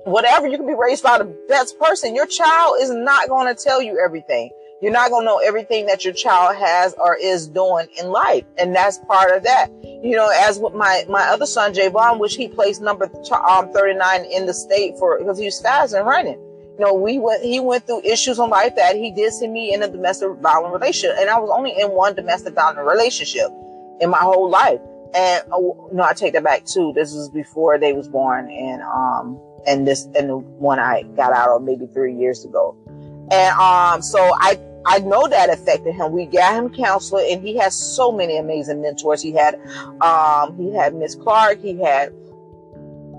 whatever. 0.05 0.49
You 0.49 0.57
can 0.57 0.67
be 0.67 0.75
raised 0.75 1.03
by 1.03 1.19
the 1.19 1.25
best 1.47 1.79
person. 1.79 2.17
Your 2.17 2.27
child 2.27 2.79
is 2.81 2.91
not 2.91 3.29
going 3.29 3.55
to 3.55 3.63
tell 3.63 3.83
you 3.83 4.03
everything. 4.03 4.51
You're 4.82 4.90
not 4.90 5.11
going 5.11 5.23
to 5.23 5.26
know 5.26 5.38
everything 5.38 5.87
that 5.87 6.05
your 6.05 6.12
child 6.12 6.56
has 6.56 6.93
or 6.94 7.14
is 7.14 7.46
doing 7.46 7.87
in 8.00 8.08
life. 8.11 8.44
And 8.58 8.75
that's 8.75 8.99
part 8.99 9.31
of 9.31 9.44
that. 9.44 9.70
You 9.84 10.17
know, 10.17 10.29
as 10.34 10.58
with 10.58 10.75
my, 10.75 11.05
my 11.08 11.23
other 11.23 11.46
son, 11.46 11.73
Javon, 11.73 12.18
which 12.18 12.35
he 12.35 12.49
placed 12.49 12.83
number 12.83 13.09
um, 13.49 13.73
39 13.73 14.25
in 14.25 14.45
the 14.47 14.52
state 14.52 14.99
for, 14.99 15.21
because 15.21 15.38
he 15.38 15.45
was 15.45 15.61
fast 15.61 15.95
and 15.95 16.04
running. 16.04 16.35
You 16.35 16.80
know, 16.80 16.95
we 16.95 17.21
went, 17.21 17.45
he 17.45 17.61
went 17.61 17.87
through 17.87 18.02
issues 18.02 18.40
in 18.40 18.50
life 18.50 18.75
that 18.75 18.97
he 18.97 19.12
did 19.12 19.33
see 19.33 19.47
me 19.47 19.73
in 19.73 19.85
a 19.85 19.88
domestic 19.88 20.30
violent 20.40 20.75
relationship. 20.75 21.16
And 21.16 21.30
I 21.30 21.38
was 21.38 21.50
only 21.57 21.78
in 21.78 21.92
one 21.92 22.16
domestic 22.16 22.54
violent 22.54 22.80
relationship 22.80 23.52
in 24.00 24.11
my 24.11 24.18
whole 24.18 24.50
life. 24.50 24.80
And 25.14 25.45
oh, 25.52 25.90
no, 25.92 26.02
I 26.02 26.12
take 26.12 26.33
that 26.33 26.42
back 26.42 26.64
too. 26.64 26.92
This 26.92 27.12
was 27.12 27.30
before 27.30 27.78
they 27.78 27.92
was 27.92 28.09
born 28.09 28.50
and, 28.50 28.83
um, 28.83 29.40
and 29.64 29.87
this, 29.87 30.07
and 30.16 30.28
the 30.28 30.38
one 30.38 30.80
I 30.80 31.04
got 31.14 31.33
out 31.33 31.50
of 31.50 31.62
maybe 31.62 31.87
three 31.87 32.16
years 32.16 32.45
ago. 32.45 32.76
And, 33.30 33.57
um, 33.57 34.02
so 34.02 34.18
I, 34.40 34.59
I 34.87 34.99
know 35.01 35.29
that 35.29 35.51
affected 35.51 35.95
him. 35.95 36.12
We 36.12 36.27
got 36.27 36.55
him 36.55 36.71
counselor 36.71 37.23
and 37.29 37.43
he 37.43 37.57
has 37.59 37.75
so 37.75 38.11
many 38.11 38.37
amazing 38.37 38.83
mentors. 38.83 39.23
He 39.23 39.33
had, 39.33 39.61
um, 40.01 40.57
he 40.57 40.73
had 40.75 40.95
Miss 40.95 41.15
Clark. 41.15 41.61
He 41.61 41.79
had 41.81 42.12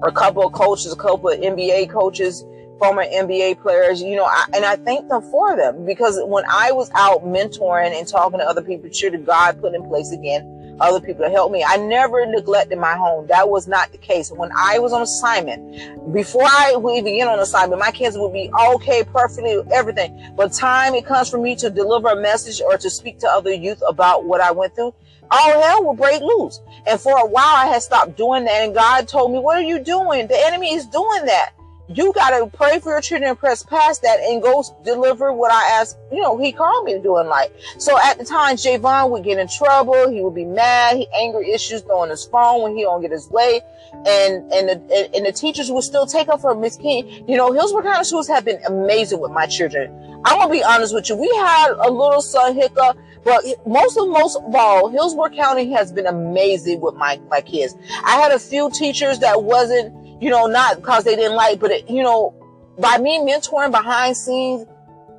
a 0.04 0.12
couple 0.12 0.46
of 0.46 0.54
coaches, 0.54 0.92
a 0.92 0.96
couple 0.96 1.30
of 1.30 1.40
NBA 1.40 1.90
coaches, 1.90 2.46
former 2.80 3.06
NBA 3.06 3.62
players, 3.62 4.02
you 4.02 4.16
know, 4.16 4.26
I, 4.26 4.46
and 4.54 4.66
I 4.66 4.76
thank 4.76 5.08
them 5.08 5.22
for 5.32 5.56
them 5.56 5.86
because 5.86 6.20
when 6.26 6.44
I 6.50 6.72
was 6.72 6.92
out 6.96 7.24
mentoring 7.24 7.98
and 7.98 8.08
talking 8.08 8.40
to 8.40 8.46
other 8.46 8.62
people, 8.62 8.90
sure 8.92 9.12
God 9.12 9.62
put 9.62 9.74
in 9.74 9.84
place 9.88 10.12
again 10.12 10.53
other 10.80 11.00
people 11.00 11.24
to 11.24 11.30
help 11.30 11.52
me. 11.52 11.64
I 11.68 11.78
never 11.78 12.26
neglected 12.26 12.78
my 12.78 12.96
home. 12.96 13.28
That 13.28 13.50
was 13.50 13.68
not 13.68 13.92
the 13.92 13.98
case. 13.98 14.32
When 14.32 14.52
I 14.58 14.80
was 14.80 14.94
on 14.94 15.02
assignment, 15.02 16.14
before 16.14 16.44
I 16.46 16.76
would 16.76 16.98
even 16.98 17.18
get 17.18 17.28
on 17.28 17.40
assignment, 17.40 17.80
my 17.80 17.92
kids 17.92 18.18
would 18.18 18.34
be 18.34 18.52
okay, 18.54 19.04
perfectly, 19.04 19.62
everything. 19.72 20.34
But 20.36 20.54
time 20.54 20.96
it 20.96 21.06
comes 21.06 21.30
for 21.30 21.38
me 21.38 21.56
to 21.58 21.70
deliver 21.70 22.10
a 22.10 22.22
message 22.22 22.62
or 22.62 22.78
to 22.78 22.90
speak 22.90 23.20
to 23.20 23.28
other 23.28 23.54
youth 23.54 23.82
about 23.88 24.26
what 24.26 24.42
I 24.42 24.52
went 24.52 24.76
through, 24.76 24.94
all 25.32 25.62
hell 25.62 25.84
will 25.84 25.96
break 25.96 26.22
loose. 26.22 26.62
And 26.86 27.00
for 27.00 27.18
a 27.18 27.26
while, 27.26 27.56
I 27.56 27.68
had 27.68 27.82
stopped 27.82 28.18
doing 28.18 28.46
that. 28.46 28.64
And 28.64 28.74
God 28.74 29.08
told 29.08 29.32
me, 29.32 29.40
what 29.40 29.58
are 29.58 29.64
you 29.64 29.80
doing? 29.80 30.28
The 30.28 30.38
enemy 30.46 30.74
is 30.74 30.86
doing 30.86 31.26
that 31.26 31.54
you 31.88 32.14
got 32.14 32.30
to 32.30 32.48
pray 32.56 32.80
for 32.80 32.92
your 32.92 33.02
children 33.02 33.30
and 33.30 33.38
press 33.38 33.64
past 33.64 34.02
that 34.04 34.20
and 34.20 34.42
go 34.42 34.64
deliver 34.84 35.34
what 35.34 35.52
I 35.52 35.80
asked, 35.80 35.98
you 36.12 36.22
know, 36.22 36.38
he 36.38 36.52
called 36.52 36.86
me 36.86 36.94
to 36.94 37.02
do 37.02 37.18
in 37.20 37.28
life. 37.28 37.52
So 37.78 38.00
at 38.00 38.18
the 38.18 38.26
time, 38.26 38.56
Javon 38.56 39.10
would 39.10 39.24
get 39.24 39.38
in 39.38 39.48
trouble. 39.48 40.10
He 40.10 40.22
would 40.22 40.36
be 40.36 40.46
mad. 40.46 40.98
He 40.98 41.08
angry 41.14 41.52
issues 41.52 41.84
on 41.84 42.10
his 42.10 42.26
phone 42.26 42.64
when 42.64 42.76
he 42.76 42.84
don't 42.84 43.02
get 43.02 43.12
his 43.12 43.30
way. 43.30 43.62
And, 44.06 44.52
and 44.52 44.70
the, 44.70 45.10
and 45.14 45.26
the 45.26 45.32
teachers 45.32 45.72
would 45.72 45.84
still 45.84 46.06
take 46.06 46.30
up 46.30 46.42
for 46.42 46.56
Miss 46.56 46.78
King. 46.78 47.26
You 47.28 47.38
know, 47.38 47.52
Hillsborough 47.52 47.84
County 47.84 48.04
schools 48.06 48.28
have 48.28 48.46
been 48.46 48.60
amazing 48.66 49.20
with 49.20 49.32
my 49.32 49.46
children. 49.46 50.22
I'm 50.26 50.48
to 50.48 50.52
be 50.52 50.64
honest 50.64 50.94
with 50.94 51.10
you. 51.10 51.16
We 51.16 51.28
had 51.36 51.72
a 51.72 51.92
little 51.92 52.22
son 52.22 52.56
hiccup, 52.56 52.98
but 53.26 53.44
most 53.68 53.98
of, 53.98 54.08
most 54.08 54.38
of 54.38 54.56
all, 54.56 54.90
Hillsborough 54.90 55.32
County 55.32 55.72
has 55.74 55.92
been 55.92 56.08
amazing 56.08 56.80
with 56.80 56.96
my, 56.96 57.20
my 57.30 57.42
kids. 57.42 57.76
I 58.04 58.18
had 58.22 58.32
a 58.32 58.40
few 58.40 58.72
teachers 58.72 59.20
that 59.20 59.44
wasn't, 59.44 59.94
you 60.24 60.30
know, 60.30 60.46
not 60.46 60.78
because 60.78 61.04
they 61.04 61.18
didn't 61.18 61.36
like, 61.36 61.60
but 61.60 61.70
it, 61.70 61.90
you 61.90 62.02
know, 62.02 62.34
by 62.80 62.98
me 62.98 63.20
mentoring 63.20 63.72
behind 63.72 64.16
scenes 64.16 64.66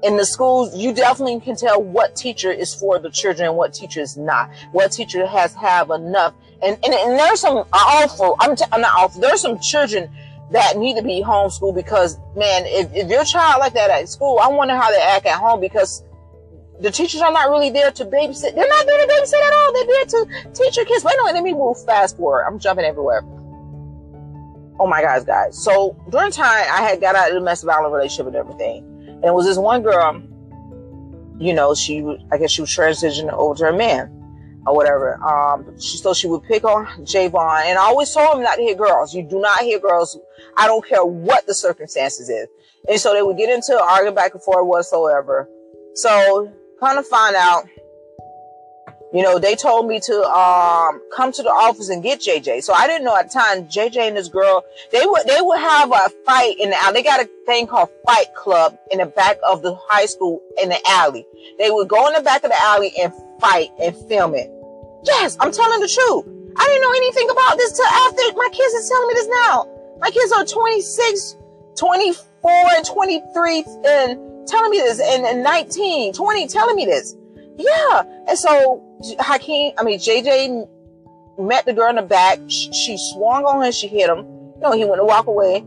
in 0.02 0.16
the 0.16 0.24
schools, 0.24 0.74
you 0.74 0.94
definitely 0.94 1.38
can 1.40 1.56
tell 1.56 1.82
what 1.82 2.16
teacher 2.16 2.50
is 2.50 2.74
for 2.74 2.98
the 2.98 3.10
children 3.10 3.48
and 3.48 3.56
what 3.56 3.74
teacher 3.74 4.00
is 4.00 4.16
not. 4.16 4.50
What 4.72 4.92
teacher 4.92 5.26
has 5.26 5.52
have 5.54 5.90
enough. 5.90 6.32
And, 6.62 6.78
and, 6.82 6.94
and 6.94 7.18
there's 7.18 7.40
some 7.40 7.66
awful, 7.70 8.36
I'm, 8.40 8.56
t- 8.56 8.64
I'm 8.72 8.80
not 8.80 8.92
awful, 8.96 9.20
there's 9.20 9.42
some 9.42 9.58
children 9.60 10.10
that 10.52 10.78
need 10.78 10.96
to 10.96 11.02
be 11.02 11.22
homeschooled 11.22 11.74
because, 11.74 12.16
man, 12.34 12.62
if, 12.64 12.90
if 12.94 13.10
your 13.10 13.24
child 13.24 13.60
like 13.60 13.74
that 13.74 13.90
at 13.90 14.08
school, 14.08 14.38
I 14.42 14.48
wonder 14.48 14.74
how 14.74 14.90
they 14.90 15.02
act 15.02 15.26
at 15.26 15.38
home 15.38 15.60
because 15.60 16.02
the 16.80 16.90
teachers 16.90 17.20
are 17.20 17.30
not 17.30 17.50
really 17.50 17.68
there 17.68 17.90
to 17.90 18.04
babysit. 18.06 18.54
They're 18.54 18.68
not 18.68 18.86
there 18.86 19.06
to 19.06 19.12
babysit 19.12 19.34
at 19.34 19.52
all. 19.52 19.72
They're 19.74 19.86
there 19.86 20.04
to 20.06 20.52
teach 20.54 20.76
your 20.76 20.86
kids. 20.86 21.04
Wait, 21.04 21.14
no, 21.18 21.24
let 21.24 21.42
me 21.42 21.52
move 21.52 21.82
fast 21.84 22.16
forward. 22.16 22.44
I'm 22.44 22.58
jumping 22.58 22.86
everywhere. 22.86 23.22
Oh 24.78 24.86
my 24.86 25.00
gosh, 25.00 25.24
guys. 25.24 25.62
So 25.62 25.96
during 26.10 26.32
time, 26.32 26.66
I 26.70 26.82
had 26.82 27.00
got 27.00 27.14
out 27.14 27.28
of 27.28 27.34
the 27.34 27.40
domestic 27.40 27.68
violence 27.68 27.92
relationship 27.92 28.26
and 28.26 28.36
everything. 28.36 28.84
And 29.08 29.24
it 29.24 29.34
was 29.34 29.46
this 29.46 29.56
one 29.56 29.82
girl, 29.82 30.20
you 31.38 31.54
know, 31.54 31.74
she, 31.74 32.04
I 32.32 32.38
guess 32.38 32.50
she 32.50 32.60
was 32.60 32.70
transitioning 32.70 33.32
over 33.32 33.54
to 33.56 33.68
a 33.68 33.72
man 33.72 34.10
or 34.66 34.74
whatever. 34.74 35.22
Um, 35.22 35.78
she, 35.80 35.98
so 35.98 36.12
she 36.12 36.26
would 36.26 36.42
pick 36.42 36.64
on 36.64 36.86
Javon. 37.04 37.64
And 37.66 37.78
I 37.78 37.82
always 37.82 38.12
told 38.12 38.36
him 38.36 38.42
not 38.42 38.56
to 38.56 38.62
hit 38.62 38.78
girls. 38.78 39.14
You 39.14 39.22
do 39.22 39.40
not 39.40 39.60
hit 39.60 39.80
girls. 39.82 40.18
I 40.56 40.66
don't 40.66 40.86
care 40.86 41.04
what 41.04 41.46
the 41.46 41.54
circumstances 41.54 42.28
is. 42.28 42.48
And 42.88 43.00
so 43.00 43.14
they 43.14 43.22
would 43.22 43.36
get 43.36 43.50
into 43.50 43.80
arguing 43.80 44.14
back 44.14 44.34
and 44.34 44.42
forth 44.42 44.66
whatsoever. 44.66 45.48
So 45.94 46.52
kind 46.80 46.98
of 46.98 47.06
find 47.06 47.36
out 47.36 47.68
you 49.14 49.22
know, 49.22 49.38
they 49.38 49.54
told 49.54 49.86
me 49.86 50.00
to 50.00 50.22
um, 50.24 51.00
come 51.14 51.30
to 51.30 51.42
the 51.42 51.48
office 51.48 51.88
and 51.88 52.02
get 52.02 52.18
JJ. 52.18 52.64
So 52.64 52.72
I 52.72 52.88
didn't 52.88 53.04
know 53.04 53.16
at 53.16 53.30
the 53.30 53.38
time 53.38 53.68
JJ 53.68 54.08
and 54.08 54.16
this 54.16 54.26
girl 54.26 54.64
they 54.90 55.06
would 55.06 55.24
they 55.24 55.40
would 55.40 55.60
have 55.60 55.92
a 55.92 56.10
fight 56.26 56.56
in 56.58 56.70
the 56.70 56.76
alley. 56.82 56.94
They 56.94 57.02
got 57.04 57.20
a 57.20 57.30
thing 57.46 57.68
called 57.68 57.90
Fight 58.04 58.34
Club 58.34 58.76
in 58.90 58.98
the 58.98 59.06
back 59.06 59.38
of 59.48 59.62
the 59.62 59.76
high 59.88 60.06
school 60.06 60.42
in 60.60 60.68
the 60.68 60.80
alley. 60.88 61.24
They 61.60 61.70
would 61.70 61.88
go 61.88 62.08
in 62.08 62.14
the 62.14 62.22
back 62.22 62.42
of 62.42 62.50
the 62.50 62.60
alley 62.60 62.92
and 63.00 63.12
fight 63.40 63.70
and 63.80 63.96
film 64.08 64.34
it. 64.34 64.50
Yes, 65.04 65.36
I'm 65.38 65.52
telling 65.52 65.78
the 65.78 65.88
truth. 65.88 66.26
I 66.56 66.66
didn't 66.66 66.82
know 66.82 66.92
anything 66.96 67.30
about 67.30 67.56
this 67.56 67.72
till 67.76 67.86
after 67.86 68.36
my 68.36 68.48
kids 68.50 68.74
is 68.74 68.90
telling 68.90 69.08
me 69.08 69.14
this 69.14 69.28
now. 69.28 69.68
My 70.00 70.10
kids 70.10 70.32
are 70.32 70.44
26, 70.44 71.36
24, 71.78 72.50
and 72.50 72.84
23 72.84 73.64
and 73.86 74.48
telling 74.48 74.70
me 74.72 74.78
this 74.78 75.00
and, 75.00 75.24
and 75.24 75.44
19, 75.44 76.14
20 76.14 76.48
telling 76.48 76.74
me 76.74 76.84
this. 76.84 77.14
Yeah. 77.56 78.02
And 78.28 78.38
so 78.38 78.82
Hakeem, 79.20 79.72
I 79.78 79.84
mean, 79.84 79.98
JJ 79.98 80.68
met 81.38 81.64
the 81.66 81.72
girl 81.72 81.90
in 81.90 81.96
the 81.96 82.02
back. 82.02 82.38
She, 82.48 82.96
swung 83.12 83.44
on 83.44 83.64
him. 83.64 83.72
She 83.72 83.88
hit 83.88 84.08
him. 84.08 84.18
You 84.18 84.60
know, 84.60 84.72
he 84.72 84.84
went 84.84 85.00
to 85.00 85.04
walk 85.04 85.26
away. 85.26 85.64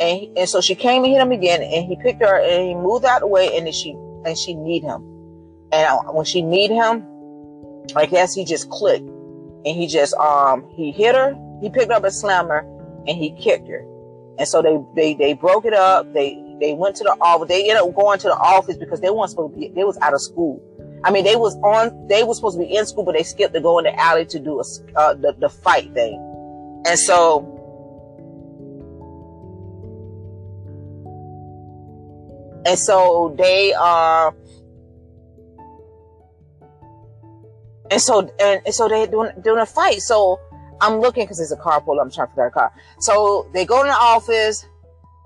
And, 0.00 0.18
he, 0.18 0.32
and 0.36 0.48
so 0.48 0.60
she 0.60 0.74
came 0.74 1.04
and 1.04 1.12
hit 1.12 1.20
him 1.20 1.32
again 1.32 1.60
and 1.60 1.84
he 1.84 1.96
picked 1.96 2.22
her 2.22 2.40
and 2.40 2.68
he 2.68 2.74
moved 2.74 3.04
out 3.04 3.16
of 3.16 3.20
the 3.22 3.26
way 3.26 3.56
and 3.56 3.66
then 3.66 3.72
she, 3.72 3.90
and 4.24 4.38
she 4.38 4.54
need 4.54 4.82
him. 4.82 5.02
And 5.72 5.98
when 6.14 6.24
she 6.24 6.40
need 6.40 6.70
him, 6.70 7.04
I 7.96 8.06
guess 8.06 8.34
he 8.34 8.44
just 8.44 8.70
clicked 8.70 9.08
and 9.08 9.66
he 9.66 9.86
just, 9.86 10.14
um, 10.14 10.68
he 10.70 10.92
hit 10.92 11.14
her. 11.16 11.34
He 11.60 11.68
picked 11.68 11.90
up 11.90 12.04
a 12.04 12.12
slammer 12.12 12.60
and 13.08 13.16
he 13.16 13.32
kicked 13.32 13.68
her. 13.68 13.84
And 14.38 14.46
so 14.46 14.62
they, 14.62 14.78
they, 14.94 15.14
they 15.14 15.32
broke 15.34 15.64
it 15.64 15.74
up. 15.74 16.12
They, 16.14 16.40
they 16.60 16.74
went 16.74 16.94
to 16.96 17.04
the 17.04 17.16
office. 17.20 17.48
They 17.48 17.68
ended 17.68 17.88
up 17.88 17.94
going 17.94 18.20
to 18.20 18.28
the 18.28 18.36
office 18.36 18.76
because 18.76 19.00
they 19.00 19.10
weren't 19.10 19.30
supposed 19.30 19.54
to 19.54 19.60
be, 19.60 19.68
they 19.68 19.82
was 19.82 19.98
out 19.98 20.14
of 20.14 20.20
school. 20.20 20.62
I 21.04 21.10
mean, 21.10 21.24
they 21.24 21.36
was 21.36 21.56
on, 21.56 22.08
they 22.08 22.24
was 22.24 22.38
supposed 22.38 22.58
to 22.58 22.64
be 22.64 22.76
in 22.76 22.84
school, 22.86 23.04
but 23.04 23.14
they 23.14 23.22
skipped 23.22 23.54
to 23.54 23.60
go 23.60 23.78
in 23.78 23.84
the 23.84 23.98
alley 23.98 24.26
to 24.26 24.38
do 24.38 24.60
a, 24.60 24.64
uh, 24.98 25.14
the, 25.14 25.34
the 25.38 25.48
fight 25.48 25.92
thing. 25.94 26.24
And 26.86 26.98
so, 26.98 27.54
and 32.66 32.78
so 32.78 33.34
they, 33.38 33.72
uh, 33.78 34.30
and 37.90 38.00
so, 38.00 38.30
and, 38.40 38.62
and 38.66 38.74
so 38.74 38.88
they 38.88 39.06
doing, 39.06 39.30
doing 39.42 39.60
a 39.60 39.66
fight. 39.66 40.00
So 40.00 40.40
I'm 40.80 41.00
looking 41.00 41.24
because 41.24 41.38
there's 41.38 41.52
a 41.52 41.56
car 41.56 41.80
pull. 41.80 42.00
I'm 42.00 42.10
trying 42.10 42.26
to 42.26 42.32
figure 42.32 42.46
out 42.46 42.48
a 42.48 42.50
car. 42.50 42.72
So 42.98 43.48
they 43.54 43.64
go 43.64 43.80
in 43.80 43.86
the 43.86 43.94
office 43.94 44.66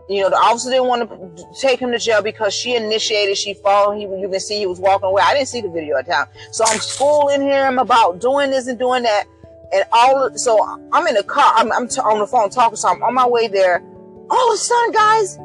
you 0.09 0.21
know, 0.21 0.31
the 0.31 0.37
officer 0.37 0.71
didn't 0.71 0.89
want 0.89 1.09
to 1.09 1.45
take 1.61 1.79
him 1.79 1.93
to 1.93 1.99
jail 1.99 2.23
because 2.23 2.53
she 2.53 2.75
initiated, 2.75 3.39
she 3.39 3.55
followed, 3.55 3.97
he, 3.97 4.03
you 4.03 4.29
can 4.29 4.41
see 4.41 4.59
he 4.59 4.67
was 4.67 4.81
walking 4.81 5.09
away. 5.09 5.23
I 5.25 5.35
didn't 5.35 5.49
see 5.49 5.61
the 5.61 5.71
video 5.71 5.97
at 5.97 6.07
the 6.07 6.13
time. 6.13 6.27
So 6.51 6.65
I'm 6.67 6.79
schooling 6.79 7.43
him 7.43 7.79
about 7.79 8.21
doing 8.21 8.51
this 8.51 8.67
and 8.67 8.79
doing 8.79 9.05
that. 9.05 9.25
And 9.73 9.85
all, 9.93 10.37
so 10.37 10.63
I'm 10.93 11.07
in 11.07 11.15
the 11.15 11.23
car, 11.23 11.55
I'm, 11.57 11.73
I'm 11.73 11.89
t- 11.89 12.01
on 12.01 12.19
the 12.19 12.27
phone 12.27 12.51
talking, 12.51 12.77
so 12.77 12.89
I'm 12.89 13.03
on 13.03 13.15
my 13.15 13.27
way 13.27 13.49
there. 13.49 13.83
Oh, 14.29 14.37
all 14.37 14.51
of 14.51 14.55
a 14.55 14.59
sudden, 14.59 14.93
guys, 14.93 15.39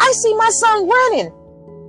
I 0.00 0.12
see 0.12 0.34
my 0.34 0.50
son 0.50 0.88
running. 0.88 1.32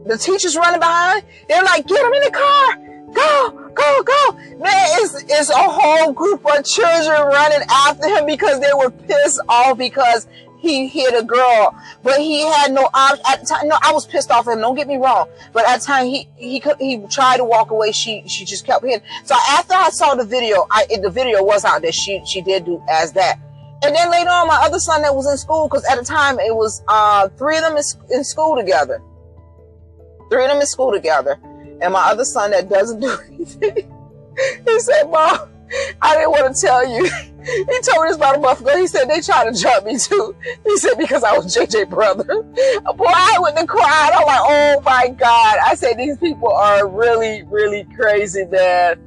The 0.06 0.18
teacher's 0.18 0.56
running 0.56 0.80
behind. 0.80 1.24
They're 1.50 1.64
like, 1.64 1.88
get 1.88 2.06
him 2.06 2.14
in 2.14 2.24
the 2.24 2.32
car. 2.32 2.86
Go, 3.16 3.72
go, 3.74 4.04
go. 4.04 4.32
Man, 4.58 4.88
it's, 5.00 5.24
it's 5.24 5.50
a 5.50 5.56
whole 5.58 6.14
group 6.14 6.46
of 6.46 6.66
children 6.66 7.20
running 7.22 7.66
after 7.70 8.08
him 8.10 8.26
because 8.26 8.60
they 8.60 8.74
were 8.74 8.92
pissed 8.92 9.40
off 9.48 9.78
because 9.78 10.28
he 10.66 10.88
hit 10.88 11.14
a 11.14 11.24
girl, 11.24 11.76
but 12.04 12.20
he 12.20 12.42
had 12.42 12.72
no 12.72 12.90
option 12.94 13.24
at 13.30 13.42
the 13.42 13.46
time. 13.46 13.68
No, 13.68 13.78
I 13.82 13.94
was 13.94 14.06
pissed 14.06 14.32
off 14.32 14.48
at 14.48 14.54
him. 14.54 14.62
Don't 14.62 14.76
get 14.76 14.88
me 14.88 14.98
wrong, 14.98 15.30
but 15.54 15.68
at 15.68 15.80
the 15.80 15.86
time 15.86 16.08
he 16.08 16.28
he 16.36 16.62
he 16.80 16.98
tried 17.10 17.38
to 17.38 17.46
walk 17.46 17.72
away. 17.72 17.92
She 17.92 18.24
she 18.28 18.46
just 18.46 18.66
kept 18.66 18.84
hitting. 18.84 19.06
So 19.24 19.36
after 19.50 19.74
I 19.74 19.90
saw 19.90 20.16
the 20.16 20.26
video, 20.26 20.68
I 20.72 20.86
the 21.02 21.10
video 21.10 21.44
was 21.44 21.66
out 21.66 21.82
that 21.84 21.94
she 21.94 22.22
she 22.26 22.42
did 22.42 22.66
do 22.66 22.82
as 22.90 23.14
that. 23.14 23.40
And 23.84 23.96
then 23.96 24.10
later 24.10 24.30
on, 24.30 24.48
my 24.48 24.58
other 24.62 24.80
son 24.80 25.02
that 25.04 25.14
was 25.14 25.30
in 25.30 25.38
school, 25.38 25.68
because 25.68 25.86
at 25.86 25.98
the 26.00 26.06
time 26.06 26.40
it 26.40 26.56
was 26.56 26.82
uh, 26.88 27.30
three 27.38 27.58
of 27.58 27.64
them 27.64 27.78
in, 27.78 27.84
in 28.18 28.24
school 28.24 28.56
together. 28.56 29.02
Three 30.32 30.44
of 30.46 30.50
them 30.50 30.60
in 30.60 30.66
school 30.66 30.92
together. 30.92 31.38
And 31.82 31.94
my 31.94 32.02
other 32.10 32.26
son 32.26 32.52
that 32.52 32.70
doesn't 32.70 33.00
do 33.00 33.16
anything, 33.28 33.94
he 34.66 34.80
said, 34.80 35.04
Mom, 35.04 35.50
I 36.02 36.16
didn't 36.16 36.32
want 36.32 36.56
to 36.56 36.62
tell 36.62 36.88
you. 36.88 37.10
He 37.46 37.80
told 37.82 38.04
me 38.04 38.08
this 38.08 38.16
about 38.16 38.38
a 38.38 38.40
month 38.40 38.62
ago. 38.62 38.76
He 38.78 38.88
said 38.88 39.06
they 39.06 39.22
tried 39.22 39.54
to 39.54 39.60
jump 39.60 39.86
me 39.86 39.98
too. 39.98 40.36
He 40.66 40.78
said 40.78 40.96
because 40.96 41.24
I 41.24 41.38
was 41.38 41.56
JJ 41.56 41.90
brother. 41.90 42.24
Boy, 42.24 43.06
I 43.06 43.38
went 43.40 43.58
to 43.58 43.68
cry. 43.68 44.12
I'm 44.14 44.26
like, 44.26 44.40
oh 44.42 44.82
my 44.84 45.08
God. 45.10 45.58
I 45.64 45.76
said 45.76 45.98
these 45.98 46.18
people 46.18 46.52
are 46.52 46.88
really, 46.88 47.44
really 47.44 47.86
crazy, 47.96 48.46
man. 48.46 48.98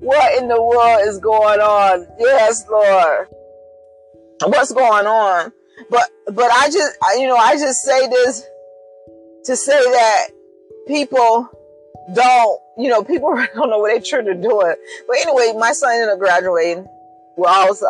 What 0.00 0.40
in 0.40 0.48
the 0.48 0.60
world 0.60 1.00
is 1.06 1.18
going 1.18 1.60
on? 1.60 2.06
Yes, 2.18 2.66
Lord. 2.68 3.28
What's 4.44 4.72
going 4.72 5.06
on? 5.06 5.52
But, 5.88 6.10
but 6.26 6.50
I 6.50 6.70
just, 6.70 6.96
you 7.16 7.26
know, 7.26 7.36
I 7.36 7.54
just 7.54 7.80
say 7.80 8.06
this 8.08 8.44
to 9.44 9.56
say 9.56 9.80
that 9.80 10.28
people 10.86 11.48
don't, 12.14 12.60
you 12.76 12.88
know, 12.88 13.02
people 13.02 13.34
don't 13.54 13.70
know 13.70 13.78
what 13.78 13.88
they 13.88 14.16
are 14.16 14.22
doing. 14.22 14.74
But 15.06 15.16
anyway, 15.22 15.52
my 15.58 15.72
son 15.72 15.92
ended 15.92 16.10
up 16.10 16.18
graduating. 16.18 16.86
Well, 17.36 17.52
I 17.52 17.68
was, 17.68 17.84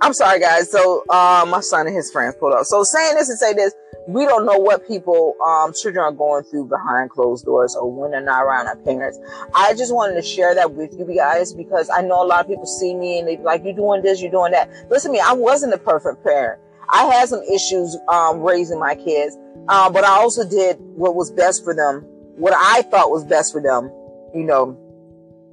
I'm 0.00 0.12
sorry 0.12 0.40
guys. 0.40 0.70
So, 0.70 1.04
uh, 1.08 1.44
my 1.48 1.60
son 1.60 1.86
and 1.86 1.94
his 1.94 2.10
friends 2.10 2.36
pulled 2.38 2.54
up. 2.54 2.64
So 2.64 2.82
saying 2.84 3.14
this 3.14 3.28
and 3.28 3.38
say 3.38 3.52
this, 3.54 3.74
we 4.08 4.24
don't 4.24 4.46
know 4.46 4.58
what 4.58 4.86
people, 4.86 5.34
um, 5.44 5.72
children 5.72 6.04
are 6.04 6.12
going 6.12 6.44
through 6.44 6.66
behind 6.66 7.10
closed 7.10 7.44
doors 7.44 7.74
or 7.74 7.90
when 7.90 8.12
they're 8.12 8.20
not 8.20 8.42
around 8.42 8.68
our 8.68 8.76
parents. 8.76 9.18
I 9.52 9.74
just 9.74 9.92
wanted 9.92 10.14
to 10.14 10.22
share 10.22 10.54
that 10.54 10.74
with 10.74 10.96
you 10.96 11.12
guys 11.16 11.52
because 11.52 11.90
I 11.90 12.02
know 12.02 12.22
a 12.22 12.26
lot 12.26 12.40
of 12.40 12.46
people 12.46 12.66
see 12.66 12.94
me 12.94 13.18
and 13.18 13.26
they 13.26 13.36
like, 13.38 13.64
you're 13.64 13.74
doing 13.74 14.02
this, 14.02 14.22
you're 14.22 14.30
doing 14.30 14.52
that. 14.52 14.70
Listen 14.90 15.10
to 15.10 15.12
me, 15.14 15.22
I 15.24 15.32
wasn't 15.32 15.74
a 15.74 15.78
perfect 15.78 16.22
parent. 16.22 16.60
I 16.88 17.04
had 17.06 17.28
some 17.28 17.42
issues, 17.42 17.96
um, 18.08 18.42
raising 18.42 18.78
my 18.78 18.94
kids. 18.94 19.36
Um, 19.68 19.92
but 19.92 20.04
I 20.04 20.10
also 20.10 20.48
did 20.48 20.76
what 20.78 21.16
was 21.16 21.32
best 21.32 21.64
for 21.64 21.74
them 21.74 22.06
what 22.36 22.52
I 22.54 22.82
thought 22.82 23.10
was 23.10 23.24
best 23.24 23.52
for 23.52 23.60
them, 23.62 23.90
you 24.34 24.44
know, 24.44 24.76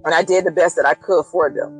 and 0.06 0.14
I 0.14 0.24
did 0.24 0.46
the 0.46 0.52
best 0.52 0.76
that 0.76 0.86
I 0.86 0.94
could 0.94 1.26
for 1.26 1.50
them, 1.50 1.72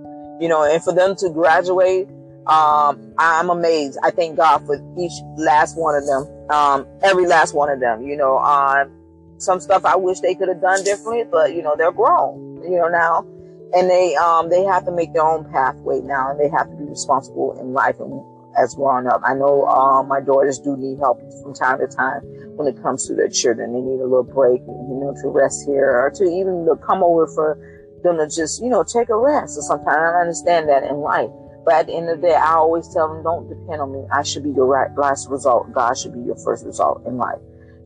you 0.42 0.48
know, 0.48 0.64
and 0.64 0.82
for 0.82 0.94
them 0.94 1.16
to 1.18 1.30
graduate, 1.30 2.08
um, 2.48 3.14
I'm 3.18 3.50
amazed. 3.50 3.98
I 4.04 4.12
thank 4.12 4.38
God 4.38 4.66
for 4.66 4.76
each 4.98 5.14
last 5.38 5.78
one 5.78 5.96
of 5.96 6.06
them, 6.06 6.50
um, 6.50 6.88
every 7.02 7.28
last 7.28 7.54
one 7.54 7.70
of 7.70 7.80
them, 7.80 8.08
you 8.08 8.16
know, 8.16 8.38
um, 8.40 8.92
some 9.38 9.60
stuff 9.60 9.86
I 9.86 9.96
wish 9.96 10.22
they 10.22 10.36
could 10.36 10.48
have 10.48 10.62
done 10.62 10.84
differently, 10.84 11.26
but 11.30 11.54
you 11.54 11.62
know, 11.62 11.76
they're 11.78 11.92
grown, 11.92 12.62
you 12.64 12.78
know, 12.78 12.88
now, 12.88 13.26
and 13.74 13.90
they, 13.90 14.16
um, 14.16 14.50
they 14.50 14.64
have 14.64 14.86
to 14.86 14.92
make 14.92 15.14
their 15.14 15.26
own 15.26 15.50
pathway 15.52 16.00
now, 16.00 16.32
and 16.32 16.40
they 16.40 16.50
have 16.50 16.70
to 16.70 16.76
be 16.78 16.86
responsible 16.86 17.60
in 17.60 17.74
life 17.74 18.00
and 18.00 18.24
as 18.58 18.76
growing 18.76 19.08
up. 19.08 19.22
I 19.24 19.34
know, 19.34 19.66
uh, 19.66 20.04
my 20.04 20.20
daughters 20.22 20.60
do 20.60 20.76
need 20.78 21.00
help 21.00 21.20
from 21.42 21.54
time 21.54 21.80
to 21.80 21.88
time 21.88 22.22
when 22.56 22.68
it 22.68 22.82
comes 22.82 23.08
to 23.08 23.16
their 23.16 23.30
children. 23.30 23.74
They 23.74 23.82
need 23.82 24.00
a 24.00 24.08
little 24.08 24.24
break, 24.24 24.62
you 24.62 25.00
know, 25.02 25.16
to 25.22 25.30
rest 25.30 25.66
here 25.66 25.90
or 25.90 26.12
to 26.12 26.24
even 26.24 26.66
to 26.66 26.76
come 26.86 27.04
over 27.04 27.28
for 27.28 27.58
them 28.04 28.18
to 28.18 28.28
just, 28.28 28.62
you 28.62 28.70
know, 28.70 28.84
take 28.84 29.10
a 29.10 29.18
rest 29.18 29.58
or 29.58 29.62
something. 29.62 29.90
I 29.90 30.22
understand 30.22 30.70
that 30.70 30.84
in 30.84 30.98
life. 30.98 31.30
But 31.66 31.76
at 31.76 31.88
the 31.88 31.96
end 31.96 32.10
of 32.10 32.20
the 32.22 32.28
day, 32.28 32.36
I 32.36 32.56
always 32.56 32.94
tell 32.94 33.14
them, 33.14 33.24
don't 33.24 33.48
depend 33.48 33.82
on 33.82 33.94
me. 33.94 34.06
I 34.12 34.24
should 34.24 34.44
be 34.44 34.52
your 34.52 34.66
right, 34.66 34.92
last 34.98 35.30
result. 35.30 35.72
God 35.72 35.98
should 35.98 36.14
be 36.14 36.20
your 36.20 36.36
first 36.44 36.66
result 36.66 37.06
in 37.08 37.18
life. 37.18 37.40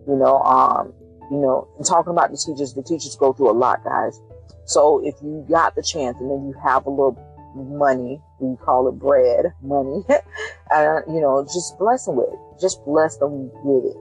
You 0.08 0.16
know, 0.16 0.42
um, 0.42 0.94
you 1.30 1.38
know, 1.38 1.68
talking 1.86 2.12
about 2.12 2.32
the 2.32 2.38
teachers, 2.38 2.74
the 2.74 2.82
teachers 2.82 3.16
go 3.16 3.34
through 3.34 3.52
a 3.52 3.58
lot, 3.58 3.84
guys. 3.84 4.20
So 4.66 5.02
if 5.06 5.16
you 5.22 5.46
got 5.50 5.76
the 5.76 5.84
chance 5.84 6.18
and 6.20 6.30
then 6.30 6.48
you 6.48 6.56
have 6.64 6.86
a 6.86 6.90
little 6.90 7.18
money. 7.56 8.22
We 8.39 8.56
call 8.58 8.88
it 8.88 9.00
bread, 9.00 9.54
money. 9.62 10.04
and, 10.72 11.04
you 11.08 11.22
know, 11.22 11.44
just 11.44 11.77
bless 11.80 12.06
them 12.06 12.16
with 12.16 12.30
it. 12.32 12.39
Just 12.60 12.84
bless 12.86 13.18
them 13.18 13.50
with 13.63 13.86
it. 13.86 13.98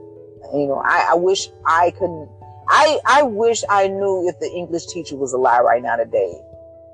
You 0.53 0.67
know, 0.67 0.81
I, 0.85 1.09
I 1.11 1.15
wish 1.15 1.49
I 1.65 1.91
couldn't, 1.91 2.29
I, 2.69 2.99
I 3.05 3.23
wish 3.23 3.63
I 3.69 3.87
knew 3.87 4.27
if 4.27 4.39
the 4.39 4.49
English 4.49 4.87
teacher 4.87 5.15
was 5.15 5.33
alive 5.33 5.63
right 5.63 5.81
now 5.81 5.95
today. 5.95 6.33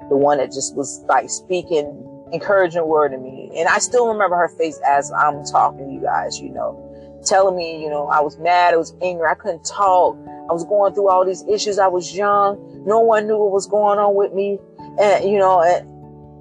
The 0.10 0.18
one 0.18 0.38
that 0.38 0.52
just 0.52 0.76
was 0.76 1.04
like 1.08 1.30
speaking 1.30 2.10
encouraging 2.34 2.86
word 2.88 3.10
to 3.10 3.18
me. 3.18 3.52
And 3.56 3.70
I 3.70 3.78
still 3.78 4.08
remember 4.08 4.36
her 4.36 4.50
face 4.50 4.80
as 4.86 5.12
I'm 5.12 5.46
talking 5.46 5.86
to 5.86 5.94
you 5.94 6.02
guys, 6.02 6.40
you 6.40 6.50
know, 6.50 7.22
telling 7.24 7.56
me, 7.56 7.82
you 7.82 7.90
know, 7.90 8.08
I 8.08 8.20
was 8.22 8.38
mad, 8.40 8.74
I 8.74 8.78
was 8.78 8.94
angry, 9.02 9.28
I 9.28 9.36
couldn't 9.36 9.64
talk. 9.64 10.18
I 10.50 10.52
was 10.52 10.66
going 10.66 10.94
through 10.94 11.10
all 11.10 11.26
these 11.26 11.44
issues. 11.48 11.80
I 11.80 11.88
was 11.88 12.14
young. 12.14 12.84
No 12.86 13.00
one 13.00 13.28
knew 13.28 13.38
what 13.38 13.52
was 13.52 13.66
going 13.66 13.98
on 13.98 14.14
with 14.16 14.34
me. 14.34 14.60
And, 15.00 15.24
you 15.24 15.38
know, 15.38 15.62
and, 15.62 15.88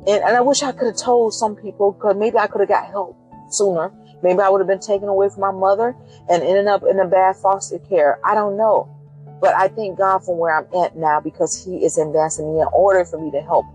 and, 0.06 0.22
and 0.22 0.36
I 0.36 0.40
wish 0.40 0.62
I 0.62 0.72
could 0.72 0.86
have 0.86 0.96
told 0.96 1.34
some 1.34 1.54
people 1.54 1.92
because 1.92 2.16
maybe 2.16 2.38
I 2.38 2.46
could 2.46 2.60
have 2.60 2.68
got 2.68 2.86
help 2.86 3.16
sooner. 3.50 3.92
Maybe 4.22 4.40
I 4.40 4.48
would 4.48 4.60
have 4.60 4.68
been 4.68 4.80
taken 4.80 5.08
away 5.08 5.28
from 5.28 5.40
my 5.40 5.50
mother 5.50 5.96
and 6.28 6.42
ended 6.42 6.66
up 6.66 6.82
in 6.88 6.98
a 7.00 7.06
bad 7.06 7.36
foster 7.36 7.78
care. 7.78 8.18
I 8.24 8.34
don't 8.34 8.56
know. 8.56 8.88
But 9.40 9.54
I 9.56 9.68
thank 9.68 9.98
God 9.98 10.20
for 10.24 10.36
where 10.36 10.56
I'm 10.56 10.66
at 10.84 10.96
now 10.96 11.20
because 11.20 11.64
He 11.64 11.84
is 11.84 11.98
advancing 11.98 12.54
me 12.54 12.60
in 12.60 12.68
order 12.72 13.04
for 13.04 13.20
me 13.20 13.30
to 13.32 13.40
help 13.40 13.66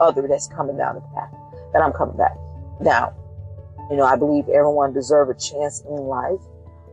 other 0.00 0.26
that's 0.26 0.46
coming 0.46 0.76
down 0.76 0.94
the 0.94 1.00
path 1.14 1.32
that 1.72 1.82
I'm 1.82 1.92
coming 1.92 2.16
back. 2.16 2.36
Now, 2.80 3.12
you 3.90 3.96
know, 3.96 4.04
I 4.04 4.16
believe 4.16 4.48
everyone 4.48 4.92
deserves 4.92 5.30
a 5.30 5.52
chance 5.52 5.82
in 5.82 5.96
life. 5.96 6.40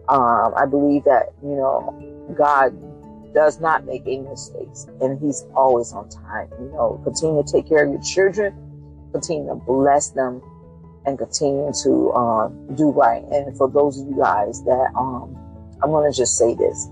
Um, 0.09 0.53
I 0.55 0.65
believe 0.65 1.03
that, 1.03 1.33
you 1.43 1.55
know, 1.55 1.93
God 2.35 2.73
does 3.33 3.59
not 3.59 3.85
make 3.85 4.01
any 4.07 4.21
mistakes 4.21 4.87
and 4.99 5.19
he's 5.19 5.45
always 5.55 5.93
on 5.93 6.09
time. 6.09 6.49
You 6.59 6.71
know, 6.71 6.99
continue 7.03 7.43
to 7.43 7.51
take 7.51 7.67
care 7.67 7.85
of 7.85 7.91
your 7.91 8.01
children, 8.01 8.53
continue 9.11 9.47
to 9.49 9.55
bless 9.55 10.09
them 10.11 10.41
and 11.05 11.17
continue 11.17 11.71
to, 11.83 12.11
um, 12.13 12.75
do 12.75 12.91
right. 12.91 13.23
And 13.31 13.55
for 13.57 13.69
those 13.69 13.99
of 13.99 14.07
you 14.07 14.17
guys 14.17 14.63
that, 14.63 14.91
um, 14.97 15.35
I'm 15.81 15.91
going 15.91 16.11
to 16.11 16.15
just 16.15 16.37
say 16.37 16.53
this. 16.55 16.89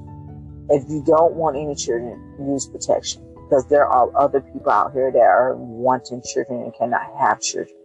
If 0.70 0.90
you 0.90 1.04
don't 1.06 1.36
want 1.36 1.58
any 1.58 1.76
children, 1.76 2.20
use 2.40 2.66
protection 2.66 3.22
because 3.44 3.68
there 3.68 3.86
are 3.86 4.10
other 4.18 4.42
people 4.42 4.72
out 4.72 4.94
here 4.94 5.12
that 5.12 5.20
are 5.20 5.56
wanting 5.56 6.22
children 6.34 6.64
and 6.64 6.74
cannot 6.74 7.02
have 7.20 7.40
children. 7.42 7.76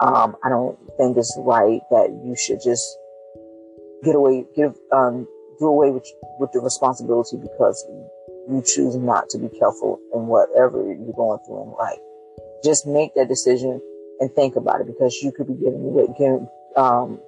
Um, 0.00 0.36
I 0.42 0.48
don't 0.48 0.78
think 0.96 1.18
it's 1.18 1.36
right 1.38 1.80
that 1.90 2.08
you 2.24 2.34
should 2.36 2.60
just 2.64 2.86
get 4.02 4.14
away, 4.14 4.46
give, 4.56 4.74
um, 4.92 5.26
do 5.58 5.66
away 5.66 5.90
with, 5.90 6.06
with 6.38 6.50
the 6.52 6.60
responsibility 6.60 7.36
because 7.36 7.84
you 8.48 8.62
choose 8.64 8.96
not 8.96 9.28
to 9.30 9.38
be 9.38 9.48
careful 9.48 10.00
in 10.14 10.26
whatever 10.26 10.82
you're 10.82 11.12
going 11.12 11.38
through 11.46 11.62
in 11.64 11.70
life. 11.78 11.98
Just 12.64 12.86
make 12.86 13.14
that 13.14 13.28
decision 13.28 13.80
and 14.20 14.32
think 14.34 14.56
about 14.56 14.80
it 14.80 14.86
because 14.86 15.16
you 15.22 15.32
could 15.32 15.46
be 15.46 15.54
giving, 15.54 16.14
giving, 16.18 16.48
um, 16.76 17.20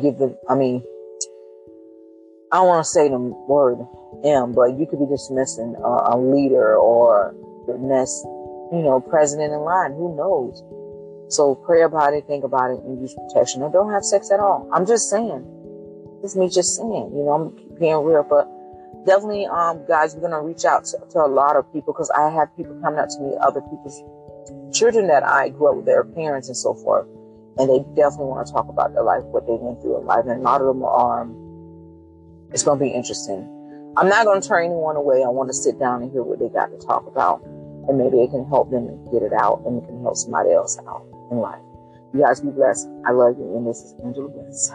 give 0.00 0.18
the, 0.18 0.36
I 0.48 0.54
mean, 0.54 0.82
I 2.52 2.56
don't 2.56 2.66
want 2.66 2.84
to 2.84 2.90
say 2.90 3.08
the 3.08 3.18
word 3.18 3.78
M, 4.24 4.52
but 4.52 4.76
you 4.78 4.86
could 4.86 4.98
be 4.98 5.06
dismissing 5.06 5.76
a, 5.78 6.14
a 6.14 6.18
leader 6.18 6.76
or 6.76 7.34
the 7.66 7.78
next, 7.78 8.24
you 8.74 8.82
know, 8.82 9.00
president 9.00 9.52
in 9.52 9.60
line. 9.60 9.92
Who 9.92 10.16
knows? 10.16 10.58
So 11.32 11.54
pray 11.54 11.82
about 11.82 12.12
it, 12.12 12.26
think 12.26 12.42
about 12.42 12.72
it, 12.72 12.82
and 12.82 13.00
use 13.00 13.14
protection. 13.14 13.62
And 13.62 13.72
don't 13.72 13.92
have 13.92 14.02
sex 14.02 14.32
at 14.32 14.40
all. 14.40 14.68
I'm 14.74 14.84
just 14.84 15.08
saying. 15.08 15.46
It's 16.24 16.34
me 16.34 16.48
just 16.48 16.74
saying. 16.74 17.14
You 17.14 17.22
know, 17.22 17.30
I'm 17.30 17.78
being 17.78 18.02
real, 18.02 18.26
but 18.28 18.50
definitely, 19.06 19.46
um, 19.46 19.86
guys, 19.86 20.16
we're 20.16 20.28
gonna 20.28 20.42
reach 20.42 20.64
out 20.64 20.84
to, 20.86 20.98
to 21.12 21.18
a 21.20 21.30
lot 21.30 21.54
of 21.54 21.72
people 21.72 21.92
because 21.92 22.10
I 22.10 22.30
have 22.30 22.54
people 22.56 22.74
coming 22.82 22.98
up 22.98 23.08
to 23.08 23.20
me, 23.20 23.36
other 23.40 23.60
people's 23.60 24.02
children 24.72 25.06
that 25.08 25.24
I 25.24 25.50
grew 25.50 25.70
up 25.70 25.76
with, 25.76 25.86
their 25.86 26.04
parents 26.04 26.48
and 26.48 26.56
so 26.56 26.74
forth, 26.74 27.06
and 27.58 27.68
they 27.68 27.80
definitely 27.94 28.26
want 28.26 28.46
to 28.46 28.52
talk 28.52 28.68
about 28.68 28.94
their 28.94 29.02
life, 29.02 29.22
what 29.24 29.46
they 29.46 29.54
went 29.54 29.80
through 29.82 30.00
in 30.00 30.06
life, 30.06 30.24
and 30.26 30.40
a 30.40 30.42
lot 30.42 30.60
of 30.60 30.66
them 30.66 30.84
are. 30.84 31.22
Um, 31.22 31.36
it's 32.52 32.62
gonna 32.62 32.80
be 32.80 32.88
interesting. 32.88 33.46
I'm 33.96 34.08
not 34.08 34.24
gonna 34.24 34.40
turn 34.40 34.64
anyone 34.64 34.96
away. 34.96 35.22
I 35.22 35.28
want 35.28 35.48
to 35.50 35.54
sit 35.54 35.78
down 35.78 36.02
and 36.02 36.10
hear 36.10 36.22
what 36.22 36.38
they 36.38 36.48
got 36.48 36.66
to 36.66 36.78
talk 36.78 37.06
about, 37.06 37.42
and 37.88 37.98
maybe 37.98 38.22
it 38.22 38.30
can 38.30 38.46
help 38.46 38.70
them 38.70 38.86
get 39.12 39.22
it 39.22 39.32
out, 39.32 39.62
and 39.66 39.82
it 39.82 39.86
can 39.86 40.00
help 40.02 40.16
somebody 40.16 40.52
else 40.52 40.78
out 40.86 41.06
in 41.30 41.38
life. 41.38 41.62
You 42.12 42.22
guys 42.22 42.40
be 42.40 42.50
blessed. 42.50 42.88
I 43.06 43.12
love 43.12 43.38
you, 43.38 43.56
and 43.56 43.66
this 43.66 43.78
is 43.78 43.94
Angela 44.02 44.28
Bliss. 44.28 44.72